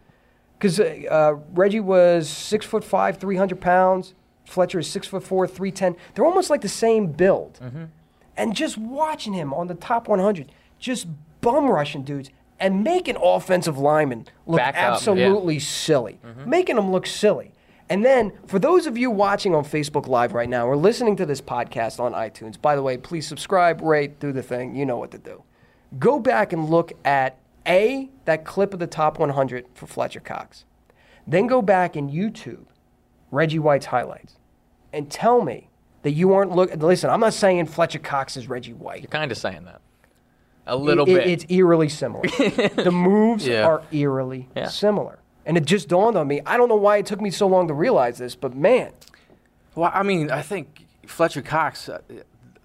[0.58, 4.14] Because uh, Reggie was six foot five, 300 pounds.
[4.46, 5.96] Fletcher is six foot four, 310.
[6.14, 7.60] They're almost like the same build.
[8.36, 11.06] And just watching him on the top 100, just
[11.40, 14.92] bum rushing dudes and making offensive linemen look Back up, yeah.
[14.92, 16.48] absolutely silly, mm-hmm.
[16.48, 17.52] making them look silly.
[17.88, 21.26] And then, for those of you watching on Facebook Live right now or listening to
[21.26, 24.74] this podcast on iTunes, by the way, please subscribe, rate, do the thing.
[24.74, 25.44] You know what to do.
[25.98, 30.64] Go back and look at A, that clip of the top 100 for Fletcher Cox.
[31.28, 32.64] Then go back and YouTube
[33.30, 34.36] Reggie White's highlights
[34.92, 35.68] and tell me
[36.02, 36.78] that you aren't looking.
[36.78, 39.02] Listen, I'm not saying Fletcher Cox is Reggie White.
[39.02, 39.80] You're kind of saying that.
[40.66, 41.26] A little It- bit.
[41.28, 42.22] It's eerily similar.
[42.28, 43.66] the moves Yeah.
[43.66, 44.68] are eerily Yeah.
[44.68, 45.18] similar.
[45.44, 46.40] And it just dawned on me.
[46.44, 48.92] I don't know why it took me so long to realize this, but man,
[49.76, 51.88] Well, I mean, I think Fletcher Cox.
[51.88, 51.98] Uh,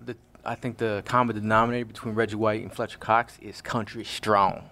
[0.04, 0.16] the
[0.46, 4.64] I think the common denominator between Reggie White and Fletcher Cox is country strong.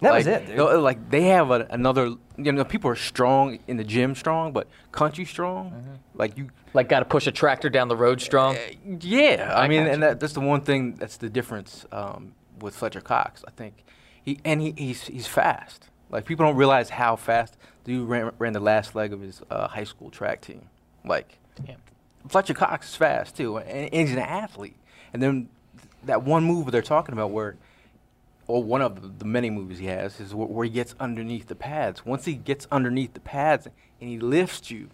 [0.00, 0.48] That like, was it, dude.
[0.50, 2.14] you know, Like they have a, another.
[2.36, 5.70] You know, people are strong in the gym, strong, but country strong.
[5.70, 5.92] Mm-hmm.
[6.14, 8.56] Like you, like, got to push a tractor down the road strong.
[9.00, 9.52] yeah.
[9.54, 13.00] I, I mean, and that, that's the one thing that's the difference um, with Fletcher
[13.00, 13.44] Cox.
[13.46, 13.84] I think
[14.22, 15.88] he and he, he's he's fast.
[16.10, 19.42] Like people don't realize how fast the dude ran, ran the last leg of his
[19.50, 20.68] uh, high school track team.
[21.04, 21.76] Like Yeah.
[22.28, 24.76] Fletcher Cox is fast too, and, and he's an athlete.
[25.12, 25.48] And then
[26.04, 27.56] that one move they're talking about, where,
[28.48, 31.46] or one of the, the many movies he has, is where, where he gets underneath
[31.46, 32.04] the pads.
[32.06, 33.66] Once he gets underneath the pads
[34.00, 34.88] and he lifts you,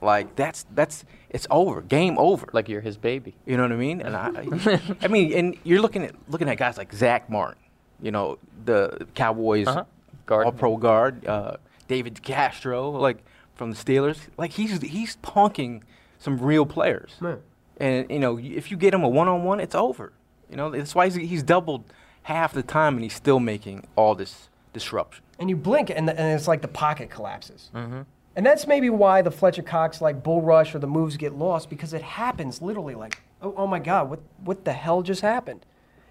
[0.00, 2.46] like that's that's it's over, game over.
[2.52, 3.34] Like you're his baby.
[3.46, 4.00] You know what I mean?
[4.02, 7.62] And I, I mean, and you're looking at looking at guys like Zack Martin,
[8.02, 9.84] you know, the Cowboys Uh-huh.
[10.26, 10.46] Guard.
[10.46, 11.56] All-Pro guard, uh,
[11.86, 13.18] David DeCastro, like
[13.54, 14.18] from the Steelers.
[14.38, 15.82] Like he's he's punking
[16.18, 17.12] some real players.
[17.22, 17.36] Yeah.
[17.76, 20.12] And you know, if you get him a one-on-one, it's over.
[20.50, 21.84] You know, that's why he's, he's doubled
[22.24, 25.22] half the time, and he's still making all this disruption.
[25.38, 27.70] and you blink and, the, and it's like the pocket collapses.
[27.74, 28.02] Mm-hmm.
[28.36, 31.70] And that's maybe why the Fletcher Cox like bull rush or the moves get lost
[31.70, 35.64] because it happens literally like, oh, oh my God, what, what the hell just happened?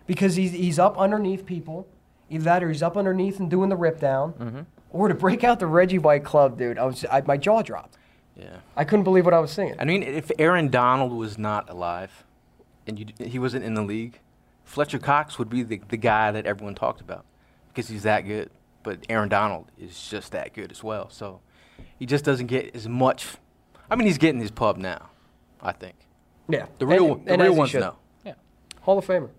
[0.08, 1.88] Because he's, he's up underneath people,
[2.30, 5.60] either that or he's up underneath and doing the rip down, or to break out
[5.60, 6.78] the Reggie White club, dude.
[6.78, 7.98] I was I, my jaw dropped.
[8.36, 8.58] Yeah.
[8.76, 9.76] I couldn't believe what I was seeing.
[9.80, 12.24] I mean, if Aaron Donald was not alive,
[12.88, 14.20] and you, he wasn't in the league,
[14.64, 17.26] Fletcher Cox would be the, the guy that everyone talked about
[17.68, 18.50] because he's that good.
[18.84, 21.10] But Aaron Donald is just that good as well.
[21.10, 21.40] So
[21.98, 23.28] he just doesn't get as much.
[23.90, 25.10] I mean, he's getting his pub now,
[25.62, 25.96] I think.
[26.50, 27.80] yeah, The real, And- the and real as he ones should.
[27.82, 27.96] know.
[28.26, 28.34] Yeah.
[28.82, 29.30] Hall of Famer.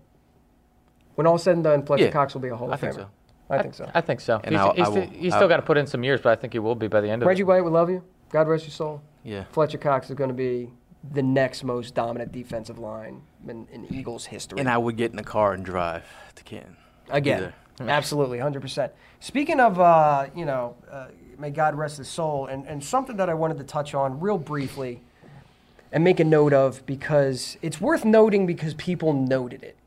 [1.15, 2.93] When all said and done, Fletcher Yeah, Cox will be a Hall of I think
[2.93, 2.97] Famer.
[2.97, 3.09] so.
[3.49, 3.91] I think so.
[3.93, 4.41] I think so.
[4.43, 6.19] And he's I'll- he's I will- sti- he's still got to put in some years,
[6.21, 7.45] but I think he will be by the end of Reggie it.
[7.45, 8.03] White, we love you.
[8.31, 9.01] God rest your soul.
[9.23, 9.43] Yeah.
[9.51, 10.71] Fletcher Cox is going to be
[11.13, 14.59] the next most dominant defensive line in, in Eagles history.
[14.59, 16.03] And I would get in the car and drive
[16.35, 16.77] to Canton.
[17.09, 17.91] Again, Either.
[17.91, 18.89] absolutely, 100%.
[19.19, 23.29] Speaking of, uh, you know, uh, may God rest his soul, and, and something that
[23.29, 25.01] I wanted to touch on real briefly
[25.91, 29.77] and make a note of because it's worth noting because people noted it.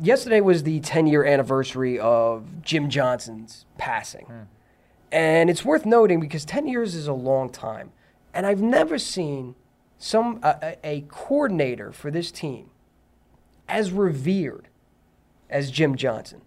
[0.00, 4.26] Yesterday was the 10 year anniversary of Jim Johnson's passing.
[5.10, 7.92] And it's worth noting because 10 years is a long time.
[8.34, 9.54] And I've never seen
[9.98, 12.70] some a, a- coordinator for this team
[13.68, 14.68] as revered
[15.50, 16.40] as Jim Johnson.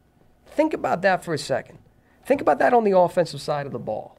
[0.45, 1.77] Think about that for a second.
[2.25, 4.17] Think about that on the offensive side of the ball.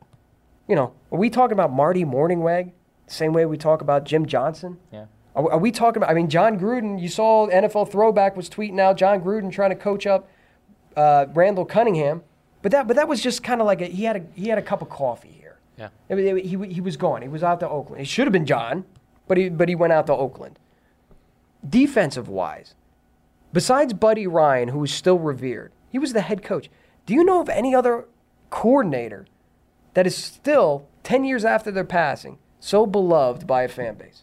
[0.69, 2.73] You know, are we talking about Marty Mornhinweg
[3.07, 4.79] the same way we talk about Jim Johnson?
[4.93, 5.07] Yeah.
[5.35, 8.79] Are, are we talking about, I mean, Jon Gruden, you saw NFL Throwback was tweeting
[8.81, 10.29] out Jon Gruden trying to coach up
[10.97, 12.23] uh, Randall Cunningham.
[12.61, 14.59] But that, but that was just kind of like a, he had a, he had
[14.59, 15.59] a cup of coffee here.
[15.77, 15.89] Yeah.
[16.09, 17.23] I mean, he, he was gone.
[17.23, 18.03] He was out to Oakland.
[18.03, 18.85] It should have been John,
[19.29, 20.59] but he, but he went out to Oakland.
[21.69, 22.75] Defensive wise,
[23.53, 26.69] besides Buddy Ryan, who is still revered, he was the head coach.
[27.07, 28.07] Do you know of any other
[28.51, 29.27] coordinator
[29.95, 34.23] that is still, 10 years after their passing, so beloved by a fan base?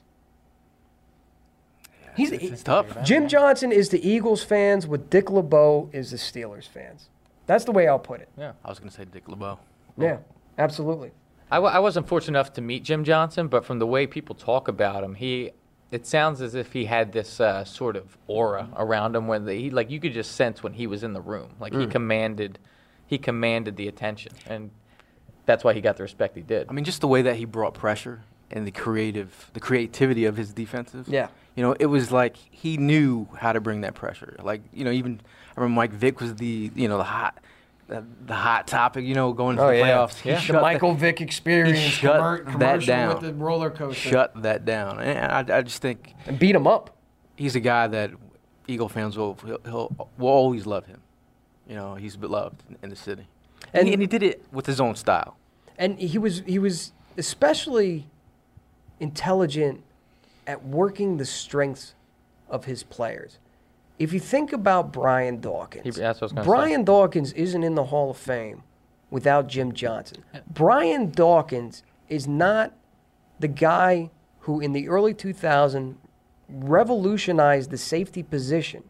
[2.16, 3.04] He's, It's tough.
[3.04, 7.08] Jim Johnson is the Eagles fans, what Dick LeBeau is the Steelers fans.
[7.46, 8.30] That's the way I'll put it.
[8.38, 8.54] Yeah.
[8.64, 9.58] I was going to say Dick LeBeau.
[9.98, 10.18] Yeah,
[10.58, 11.12] absolutely.
[11.52, 14.36] I, w- I wasn't fortunate enough to meet Jim Johnson, but from the way people
[14.36, 15.52] talk about him, he
[15.92, 19.54] it sounds as if he had this uh, sort of aura around him when the,
[19.56, 22.60] he like you could just sense when he was in the room, like he commanded
[23.08, 24.70] he commanded the attention, and
[25.46, 26.68] that's why he got the respect he did.
[26.70, 30.38] I mean, just the way that he brought pressure and the creative, the creativity of
[30.38, 31.08] his defensive.
[31.08, 31.30] Yeah.
[31.56, 34.36] You know, it was like he knew how to bring that pressure.
[34.42, 35.22] Like, you know, even
[35.58, 37.40] I remember Mike Vick was the, you know, the hot,
[37.90, 39.04] the, the hot topic.
[39.06, 39.86] You know, going to Oh, the yeah.
[39.88, 40.16] playoffs.
[40.20, 40.40] He Yeah.
[40.46, 43.16] The Michael Vick experience he shut commer- that down.
[43.16, 44.10] with the roller coaster.
[44.10, 45.00] shut that down.
[45.02, 46.96] And I, I just think and beat him up.
[47.36, 48.12] he's a guy that
[48.68, 51.02] Eagle fans will he'll, he'll will always love him.
[51.68, 53.28] You know, he's beloved in, in the city,
[53.74, 55.36] and, And- he, and he did it with his own style.
[55.78, 58.08] And he was he was especially
[59.00, 59.84] intelligent
[60.48, 61.94] at working the strengths
[62.50, 63.40] of his players.
[64.00, 66.28] If you think about Brian Dawkins, He- I say.
[66.44, 68.64] Brian Dawkins isn't in the Hall of Fame
[69.12, 70.24] without Jim Johnson.
[70.50, 72.72] Brian Dawkins is not
[73.40, 74.10] the guy
[74.42, 75.96] who, in the early 2000s,
[76.50, 78.84] revolutionized the safety position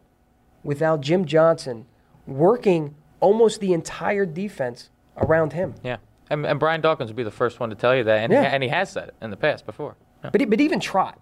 [0.62, 1.86] without Jim Johnson
[2.26, 5.74] working almost the entire defense around him.
[5.82, 5.96] yeah,
[6.30, 8.42] and, and Brian Dawkins would be the first one to tell you that, and Yeah.
[8.42, 9.96] he, and he has said it in the past before.
[10.24, 10.30] Yeah.
[10.30, 11.18] But, but even Trot,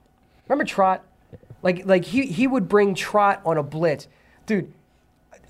[0.46, 1.04] remember Trot?
[1.62, 4.06] Like like he he would bring Trot on a blitz,
[4.46, 4.72] dude.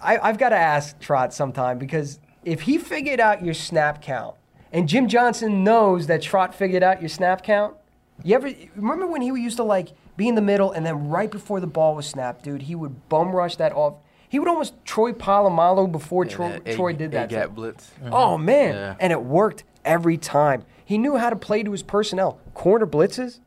[0.00, 4.36] I, I've got to ask Trot sometime because if he figured out your snap count,
[4.72, 7.74] and Jim Johnson knows that Trot figured out your snap count,
[8.22, 11.30] you ever remember when he used to like be in the middle and then right
[11.30, 13.94] before the ball was snapped, dude, he would bum rush that off.
[14.28, 17.26] He would almost Troy Polamalu before Troy, A- Troy did that.
[17.26, 17.54] A-gap thing.
[17.54, 17.90] blitz.
[18.02, 18.12] Mm-hmm.
[18.14, 18.94] Oh man, Yeah.
[19.00, 20.64] and it worked every time.
[20.84, 22.38] He knew how to play to his personnel.
[22.54, 23.40] Corner blitzes.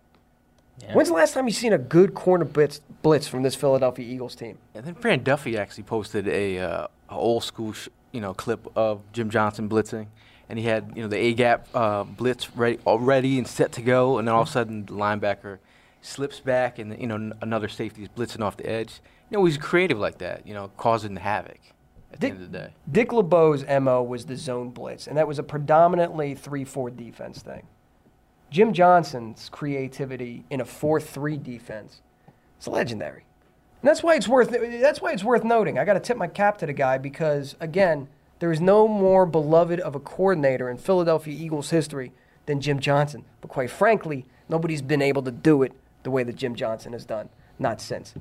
[0.93, 4.35] When's the last time you seen a good corner blitz, blitz from this Philadelphia Eagles
[4.35, 4.57] team?
[4.73, 8.67] And then Fran Duffy actually posted a, uh, a old school, sh- you know, clip
[8.75, 10.07] of Jim Johnson blitzing,
[10.49, 13.71] and he had you know the A gap uh, blitz ready, all ready and set
[13.73, 15.59] to go, and then all of a sudden the linebacker
[16.01, 19.01] slips back, and you know n- another safety is blitzing off the edge.
[19.29, 21.59] You know he's creative like that, you know, causing havoc
[22.11, 22.73] at the end of the day.
[22.91, 27.41] Dick LeBeau's MO was the zone blitz, and that was a predominantly 3 4 defense
[27.41, 27.67] thing.
[28.51, 32.01] Jim Johnson's creativity in a 4 3 defense
[32.59, 33.23] is legendary.
[33.81, 35.79] And that's why it's worth that's why it's worth noting.
[35.79, 39.25] I got to tip my cap to the guy because again, there is no more
[39.25, 42.11] beloved of a coordinator in Philadelphia Eagles history
[42.45, 43.23] than Jim Johnson.
[43.39, 45.71] But quite frankly, nobody's been able to do it
[46.03, 48.13] the way that Jim Johnson has done, not since.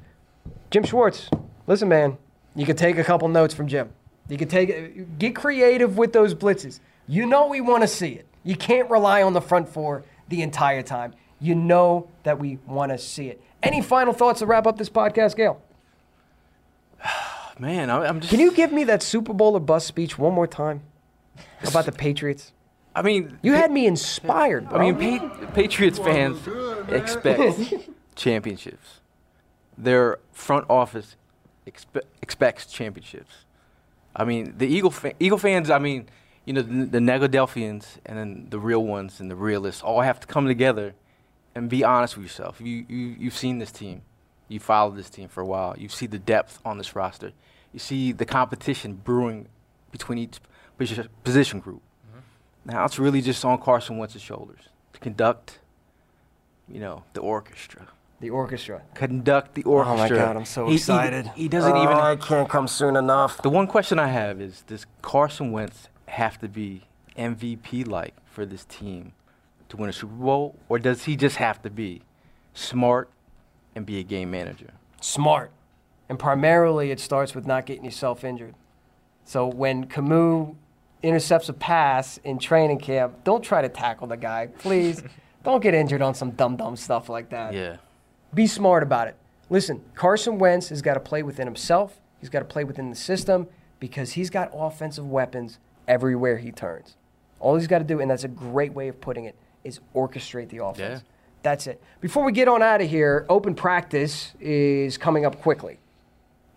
[0.70, 1.28] Jim Schwartz,
[1.66, 2.16] listen, man,
[2.54, 3.90] you could take a couple notes from Jim.
[4.28, 6.78] You could take get creative with those blitzes.
[7.08, 8.26] You know we want to see it.
[8.44, 11.12] You can't rely on the front four the entire time.
[11.40, 13.42] You know that we want to see it.
[13.62, 15.60] Any final thoughts to wrap up this podcast, Gail?
[17.58, 18.30] Man, I'm just.
[18.30, 20.82] Can you give me that Super Bowl or bust speech one more time
[21.66, 22.52] about the Patriots?
[22.94, 24.78] I mean, You had me inspired, bro.
[24.78, 26.38] I mean, pa- Patriots fans
[26.88, 27.74] expect
[28.16, 29.00] championships.
[29.78, 31.16] Their front office
[31.66, 33.32] expe- expects championships.
[34.16, 35.70] I mean, the Eagle fa- Eagle fans.
[35.70, 36.08] I mean,
[36.50, 40.18] you know, the, the Negadelphians and then the real ones and the realists all have
[40.18, 40.94] to come together
[41.54, 42.60] and be honest with yourself.
[42.60, 44.02] You you you've seen this team,
[44.48, 45.76] you followed this team for a while.
[45.78, 47.30] You see the depth on this roster.
[47.72, 49.46] You see the competition brewing
[49.92, 50.40] between each
[51.24, 51.82] position group.
[52.08, 52.70] Mm-hmm.
[52.72, 54.62] Now it's really just on Carson Wentz's shoulders
[54.94, 55.60] to conduct,
[56.68, 57.86] you know, the orchestra.
[58.20, 58.82] the orchestra.
[58.94, 59.94] Conduct the orchestra.
[59.94, 61.30] Oh my God, I'm so He- he- excited.
[61.36, 61.96] He, doesn't Oh, even.
[61.96, 63.40] I can't come soon enough.
[63.42, 66.82] The one question I have is: Does Carson Wentz have to be
[67.16, 69.12] MVP-like for this team
[69.68, 72.02] to win a Super Bowl, or does he just have to be
[72.54, 73.08] smart
[73.74, 74.72] and be a game manager?
[75.00, 75.50] Smart.
[76.08, 78.54] And primarily, it starts with not getting yourself injured.
[79.24, 80.56] So when Camus
[81.02, 85.02] intercepts a pass in training camp, don't try to tackle the guy, please.
[85.44, 87.54] don't get injured on some dumb, dumb stuff like that.
[87.54, 87.76] Yeah.
[88.34, 89.16] Be smart about it.
[89.48, 92.00] Listen, Carson Wentz has got to play within himself.
[92.18, 93.48] He's got to play within the system
[93.78, 95.58] because he's got offensive weapons
[95.90, 96.96] everywhere he turns.
[97.40, 99.34] All he's got to do, and that's a great way of putting it,
[99.64, 101.02] is orchestrate the offense.
[101.02, 101.08] Yeah.
[101.42, 101.82] That's it.
[102.00, 105.80] Before we get on out of here, open practice is coming up quickly.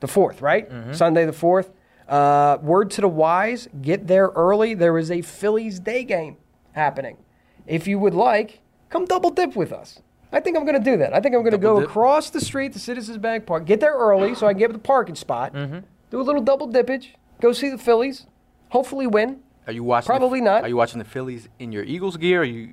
[0.02, 0.70] The 4th, right?
[0.92, 1.70] Sunday the 4th.
[2.08, 4.74] Uh, word to the wise, get there early.
[4.74, 6.36] There is a Phillies day game
[6.74, 7.18] happening.
[7.66, 8.60] If you would like,
[8.90, 10.02] come double dip with us.
[10.34, 11.14] I think I'm going to do that.
[11.14, 11.90] I think I'm going to go dip?
[11.90, 14.80] across the street to Citizens Bank Park, get there early so I can get the
[14.80, 17.10] parking spot, do a little double dippage,
[17.40, 18.26] go see the Phillies,
[18.74, 19.40] hopefully win.
[19.68, 20.08] Are you watching?
[20.08, 20.64] the- Probably not.
[20.64, 22.42] Are you watching the Phillies in your Eagles gear?
[22.42, 22.70] Are you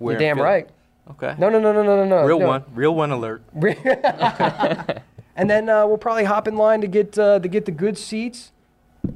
[0.00, 0.68] You're damn Philly- right.
[1.10, 1.34] Okay.
[1.38, 2.24] No, no, no, no, no, no, no.
[2.24, 2.46] Real no.
[2.46, 2.64] one.
[2.72, 3.42] Real one alert.
[5.36, 7.96] And then uh, we'll probably hop in line to get uh, to get the good
[7.96, 8.52] seats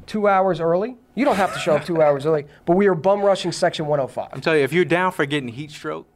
[0.07, 0.97] two hours early.
[1.15, 3.85] You don't have to show up two hours early, but we are bum rushing section
[3.87, 4.31] 105.
[4.33, 6.07] I'm telling you, if you're down for getting heat stroke,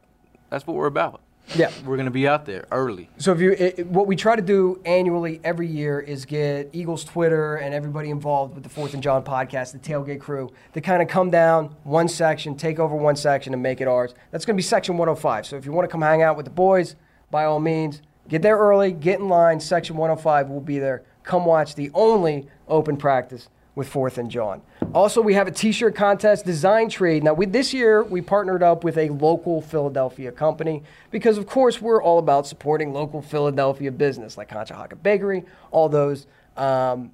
[0.48, 1.20] that's what we're about.
[1.56, 1.70] Yeah.
[1.84, 3.08] We're gonna be out there early.
[3.18, 7.04] So if you, it- what we try to do annually every year is get Eagles
[7.04, 11.00] Twitter and everybody involved with the Fourth and John podcast, the tailgate crew, to kind
[11.02, 14.14] of come down one section, take over one section, and make it ours.
[14.30, 15.46] That's going to be section 105.
[15.46, 16.96] So if you want to come hang out with the boys,
[17.30, 19.58] by all means, get there early, get in line.
[19.60, 21.02] Section 105 will be there.
[21.22, 24.60] Come watch the only open practice with Fourth and John.
[24.94, 27.20] Also, we have a T-shirt contest, Design Tree.
[27.20, 31.80] Now, we, this year we partnered up with a local Philadelphia company because, of course,
[31.80, 36.26] we're all about supporting local Philadelphia business like Conshohocken Bakery, all those.
[36.56, 37.12] Um,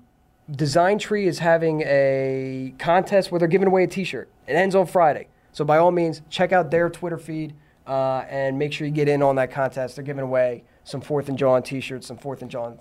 [0.49, 4.29] Design Tree is having a contest where they're giving away a T-shirt.
[4.47, 7.55] It ends on Friday, so by all means, check out their Twitter feed
[7.89, 9.97] uh, and make sure you get in on that contest.
[9.97, 12.79] They're giving away some Fourth and John T-shirts, some Fourth and John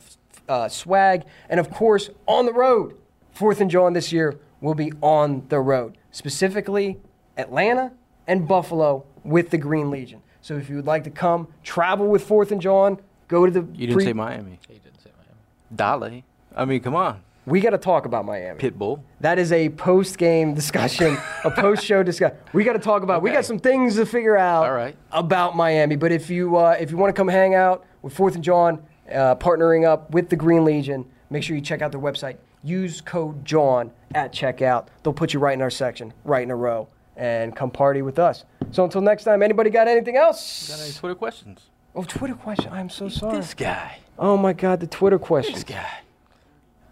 [0.48, 2.96] uh, swag, and of course, on the road.
[3.32, 6.98] Fourth and John this year will be on the road, specifically
[7.38, 7.92] Atlanta
[8.26, 10.22] and Buffalo with the Green Legion.
[10.42, 13.62] So if you would like to come travel with Fourth and John, go to the.
[13.74, 14.60] You didn't pre- say Miami.
[14.68, 16.14] He didn't say Miami.
[16.14, 16.24] Dale.
[16.56, 17.22] I mean, come on.
[17.46, 18.58] We got to talk about Miami.
[18.58, 19.02] Pitbull.
[19.20, 22.38] That is a post game discussion, a post show discussion.
[22.54, 23.22] We got to talk about.
[23.22, 24.96] We got some things to figure out All right.
[25.12, 25.98] about Miami.
[25.98, 28.82] But if you uh, if you want to come hang out with Fourth and John,
[29.12, 32.38] uh, partnering up with the Green Legion, make sure you check out their website.
[32.64, 34.88] Use code John at checkout.
[35.04, 36.88] They'll put you right in our section, right in a row,
[37.18, 38.46] and come party with us.
[38.72, 40.70] So until next time, anybody got anything else?
[40.70, 41.62] Got any Twitter questions?
[41.96, 42.72] Oh, Twitter question.
[42.72, 43.38] I'm so sorry.
[43.38, 44.00] This guy.
[44.18, 45.54] Oh my God, the Twitter question.
[45.54, 46.00] This guy.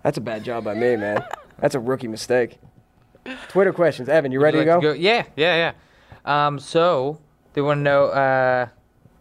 [0.04, 1.24] That's a bad job by me, man.
[1.60, 2.60] That's a rookie mistake.
[3.50, 4.10] Twitter questions.
[4.10, 4.92] Evan, you Would ready you to like go?
[4.94, 5.74] Yeah, yeah,
[6.26, 6.46] yeah.
[6.48, 7.20] Um, so
[7.54, 8.68] they want to know uh,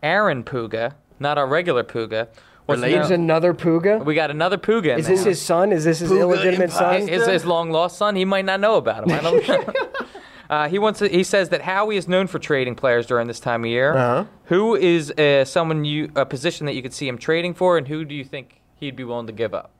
[0.03, 2.29] Aaron Puga, not our regular Puga.
[2.71, 2.99] Wants Related?
[3.01, 4.05] There's another Puga.
[4.05, 4.99] we got another Puga.
[4.99, 5.73] Is this his son?
[5.73, 7.07] Is this his illegitimate son?
[7.07, 8.17] his, his long lost son?
[8.17, 9.13] He might not know about him.
[9.13, 9.75] I don't know.
[10.51, 10.99] Uh, he wants.
[10.99, 13.97] To, he says that Howie is known for trading players during this time of year.
[13.97, 14.25] Uh-huh.
[14.47, 17.87] Who is uh, someone you a position that you could see him trading for, and
[17.87, 19.71] who do you think he'd be willing to give up?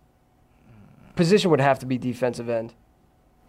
[1.17, 2.75] Position would have to be defensive end.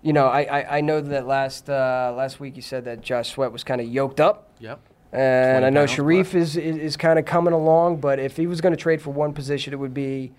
[0.01, 3.29] You know, I I, I know that last uh, last week you said that Josh
[3.29, 4.79] Sweat was kind of yoked up, Yep.
[5.14, 7.97] And I know pounds Shareef is is, is kind of coming along.
[7.97, 10.32] But if he was going to trade for one position, it would be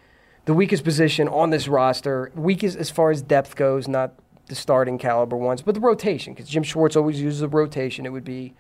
[0.45, 2.33] the weakest position on this roster.
[2.35, 4.15] Weakest as far as depth goes, not
[4.47, 6.35] the starting caliber ones, but the rotation.
[6.35, 8.07] Because Jim Schwartz always uses a rotation.
[8.07, 8.55] It would be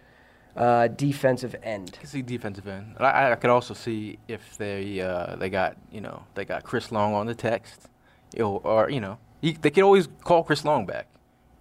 [0.56, 1.92] uh, defensive end.
[1.94, 2.96] I can see defensive end.
[2.98, 6.92] I, I could also see if they uh, they got you know they got Chris
[6.92, 7.88] Long on the text,
[8.34, 11.06] you know, or you know he, they could always call Chris Long back.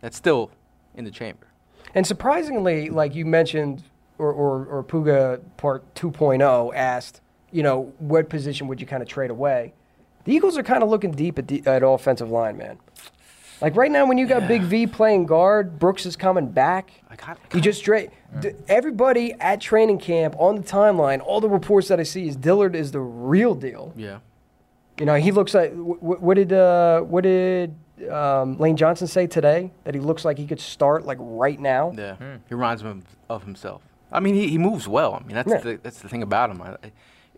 [0.01, 0.51] That's still
[0.95, 1.47] in the chamber.
[1.93, 3.83] And surprisingly, like you mentioned,
[4.21, 9.09] or, or, or Puga Part 2.0 asked, you know, what position would you kind of
[9.09, 9.73] trade away?
[10.25, 12.77] The Eagles are kind of looking deep at, the, at offensive line, man.
[13.59, 16.91] Like right now, when you got Big V playing guard, Brooks is coming back.
[17.09, 18.09] I got- You just straight.
[18.39, 22.35] D- everybody at training camp on the timeline, all the reports that I see is
[22.35, 23.93] Dillard is the real deal.
[23.95, 24.19] Yeah.
[24.99, 25.71] You know, he looks like.
[25.73, 27.75] wh- wh- what did uh, what did
[28.09, 29.71] um, Lane Johnson say today?
[29.83, 31.91] That he looks like he could start like right now.
[31.95, 32.15] Yeah,
[32.47, 33.81] he reminds him of, of himself.
[34.11, 35.13] I mean, he, he moves well.
[35.15, 35.57] I mean, that's Yeah.
[35.59, 36.61] the that's the thing about him.
[36.61, 36.91] I, I,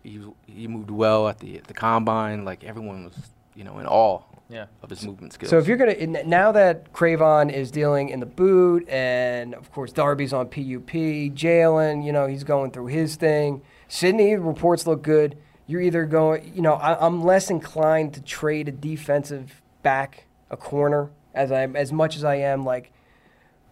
[0.03, 2.45] he he moved well at the the combine.
[2.45, 3.15] Like everyone was,
[3.55, 4.65] you know, in awe Yeah.
[4.81, 5.49] of his movement skills.
[5.49, 9.71] So if you're gonna in- now that Cre'Von is dealing in the boot, and of
[9.71, 10.91] course Darby's on PUP,
[11.35, 13.61] Jalen, you know he's going through his thing.
[13.87, 15.37] Sidney reports look good.
[15.67, 20.57] You're either going, you know, I, I'm less inclined to trade a defensive back, a
[20.57, 22.91] corner, as I as much as I am like,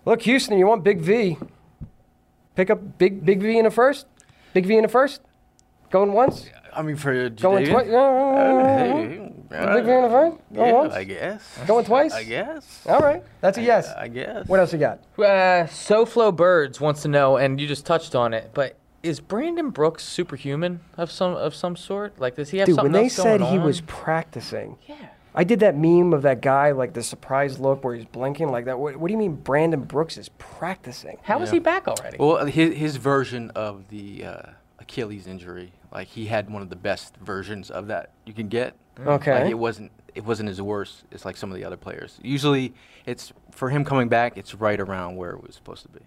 [0.05, 1.37] look, Houston, you want Big V?
[2.61, 4.05] Pick up Big Big V in the first,
[4.53, 5.21] Big V in the first,
[5.89, 7.87] going once, I mean, for going Jadavian- twice.
[9.49, 11.57] Hey, Big V in the first, going yeah, once, I guess.
[11.65, 12.13] going twice.
[12.13, 12.85] I guess.
[12.87, 13.91] All right, that's a yes.
[13.97, 14.47] I guess.
[14.47, 14.99] What else you got?
[15.17, 19.71] Uh, SoFlo Birds wants to know, and you just touched on it, but is Brandon
[19.71, 22.19] Brooks superhuman of some of some sort?
[22.19, 23.63] Like, does he have Dude, something when they said he on?
[23.63, 24.95] was practicing, yeah.
[25.33, 28.65] I did that meme of that guy, like the surprised look where he's blinking like
[28.65, 28.77] that.
[28.77, 31.17] What, what do you mean Brandon Brooks is practicing?
[31.23, 32.17] How is he back already?
[32.19, 34.41] Well, his, his version of the uh,
[34.79, 38.75] Achilles injury, like he had one of the best versions of that you can get.
[38.99, 39.43] Okay.
[39.43, 42.19] Like it wasn't it wasn't as worse as like some of the other players.
[42.21, 42.73] Usually,
[43.05, 44.37] it's for him coming back.
[44.37, 46.01] It's right around where it was supposed to be.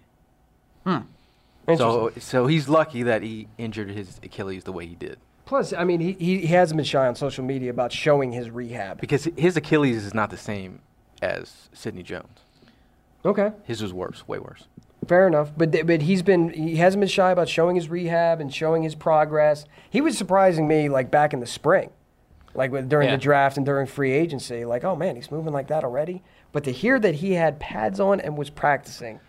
[0.85, 1.75] Hmm.
[1.75, 5.83] So so he's lucky that he injured his Achilles the way he did Plus, I
[5.83, 8.99] mean, he, he, hasn't been shy on social media about showing his rehab.
[8.99, 10.79] because his Achilles is not the same
[11.21, 12.39] as Sidney Jones.
[13.23, 14.65] Okay, His was worse, way worse.
[15.07, 15.51] fair enough.
[15.57, 18.93] But but he's been he hasn't been shy about showing his rehab and showing his
[18.95, 19.65] progress.
[19.89, 21.89] He was surprising me like back in the spring,
[22.53, 23.15] like with, during Yeah.
[23.15, 24.63] the draft and during free agency.
[24.65, 26.21] Like, oh man, he's moving like that already.
[26.51, 29.19] But to hear that he had pads on and was practicing,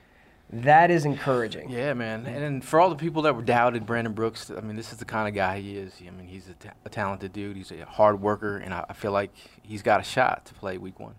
[0.50, 1.70] that is encouraging.
[1.70, 2.24] Yeah, man.
[2.26, 4.98] And then for all the people that were doubted Brandon Brooks, I mean, this is
[4.98, 5.94] the kind of guy he is.
[6.06, 7.56] I mean, he's a, ta- a talented dude.
[7.56, 9.30] He's a hard worker, and I, I feel like
[9.62, 11.14] he's got a shot to play Week One.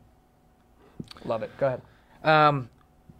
[1.25, 1.51] Love it.
[1.57, 1.81] Go ahead.
[2.23, 2.69] Um,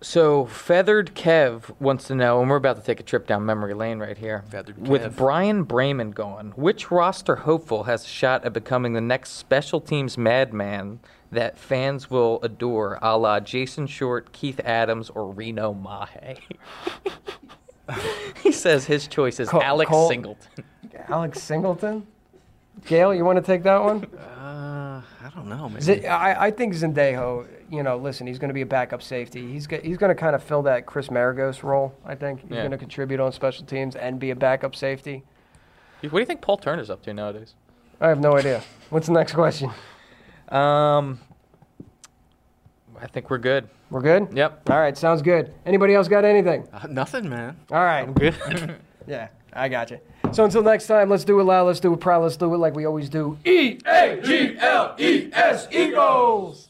[0.02, 3.74] so Feathered Kev wants to know, and we're about to take a trip down memory
[3.74, 4.44] lane right here.
[4.50, 4.88] Feathered Kev.
[4.88, 9.82] With Bryan Braman gone, which roster hopeful has a shot at becoming the next special
[9.82, 11.00] teams madman
[11.32, 16.38] that fans will adore, a la Jason Short, Keith Adams, or Reno Mahe?
[18.44, 20.64] he says his choice is Col- Alex Col- Singleton.
[21.10, 22.06] Alex Singleton.
[22.86, 24.06] Gail, you want to take that one?
[24.18, 24.37] Uh,
[25.28, 25.82] I don't know, man.
[25.82, 29.52] Z- I, I think Sendejo, you know, listen, he's going to be a backup safety.
[29.52, 31.94] He's go- he's going to kind of fill that Chris Maragos role.
[32.06, 32.58] I think he's Yeah.
[32.60, 35.24] going to contribute on special teams and be a backup safety.
[36.02, 37.56] What do you think Paul Turner's up to nowadays?
[38.00, 38.62] I have no idea.
[38.90, 39.72] What's the next question?
[40.50, 41.20] Um,
[43.02, 43.70] I think we're good.
[43.90, 44.30] We're good.
[44.34, 44.70] Yep.
[44.70, 45.54] All right, sounds good.
[45.66, 46.68] Anybody else got anything?
[46.74, 47.58] Uh, nothing, man.
[47.72, 48.02] All right.
[48.02, 48.36] I'm good.
[49.08, 50.00] Yeah, I got you.
[50.32, 52.58] So until next time, let's do it loud, let's do it proud, let's do it
[52.58, 53.38] like we always do.
[53.46, 56.70] E A G L E S Eagles.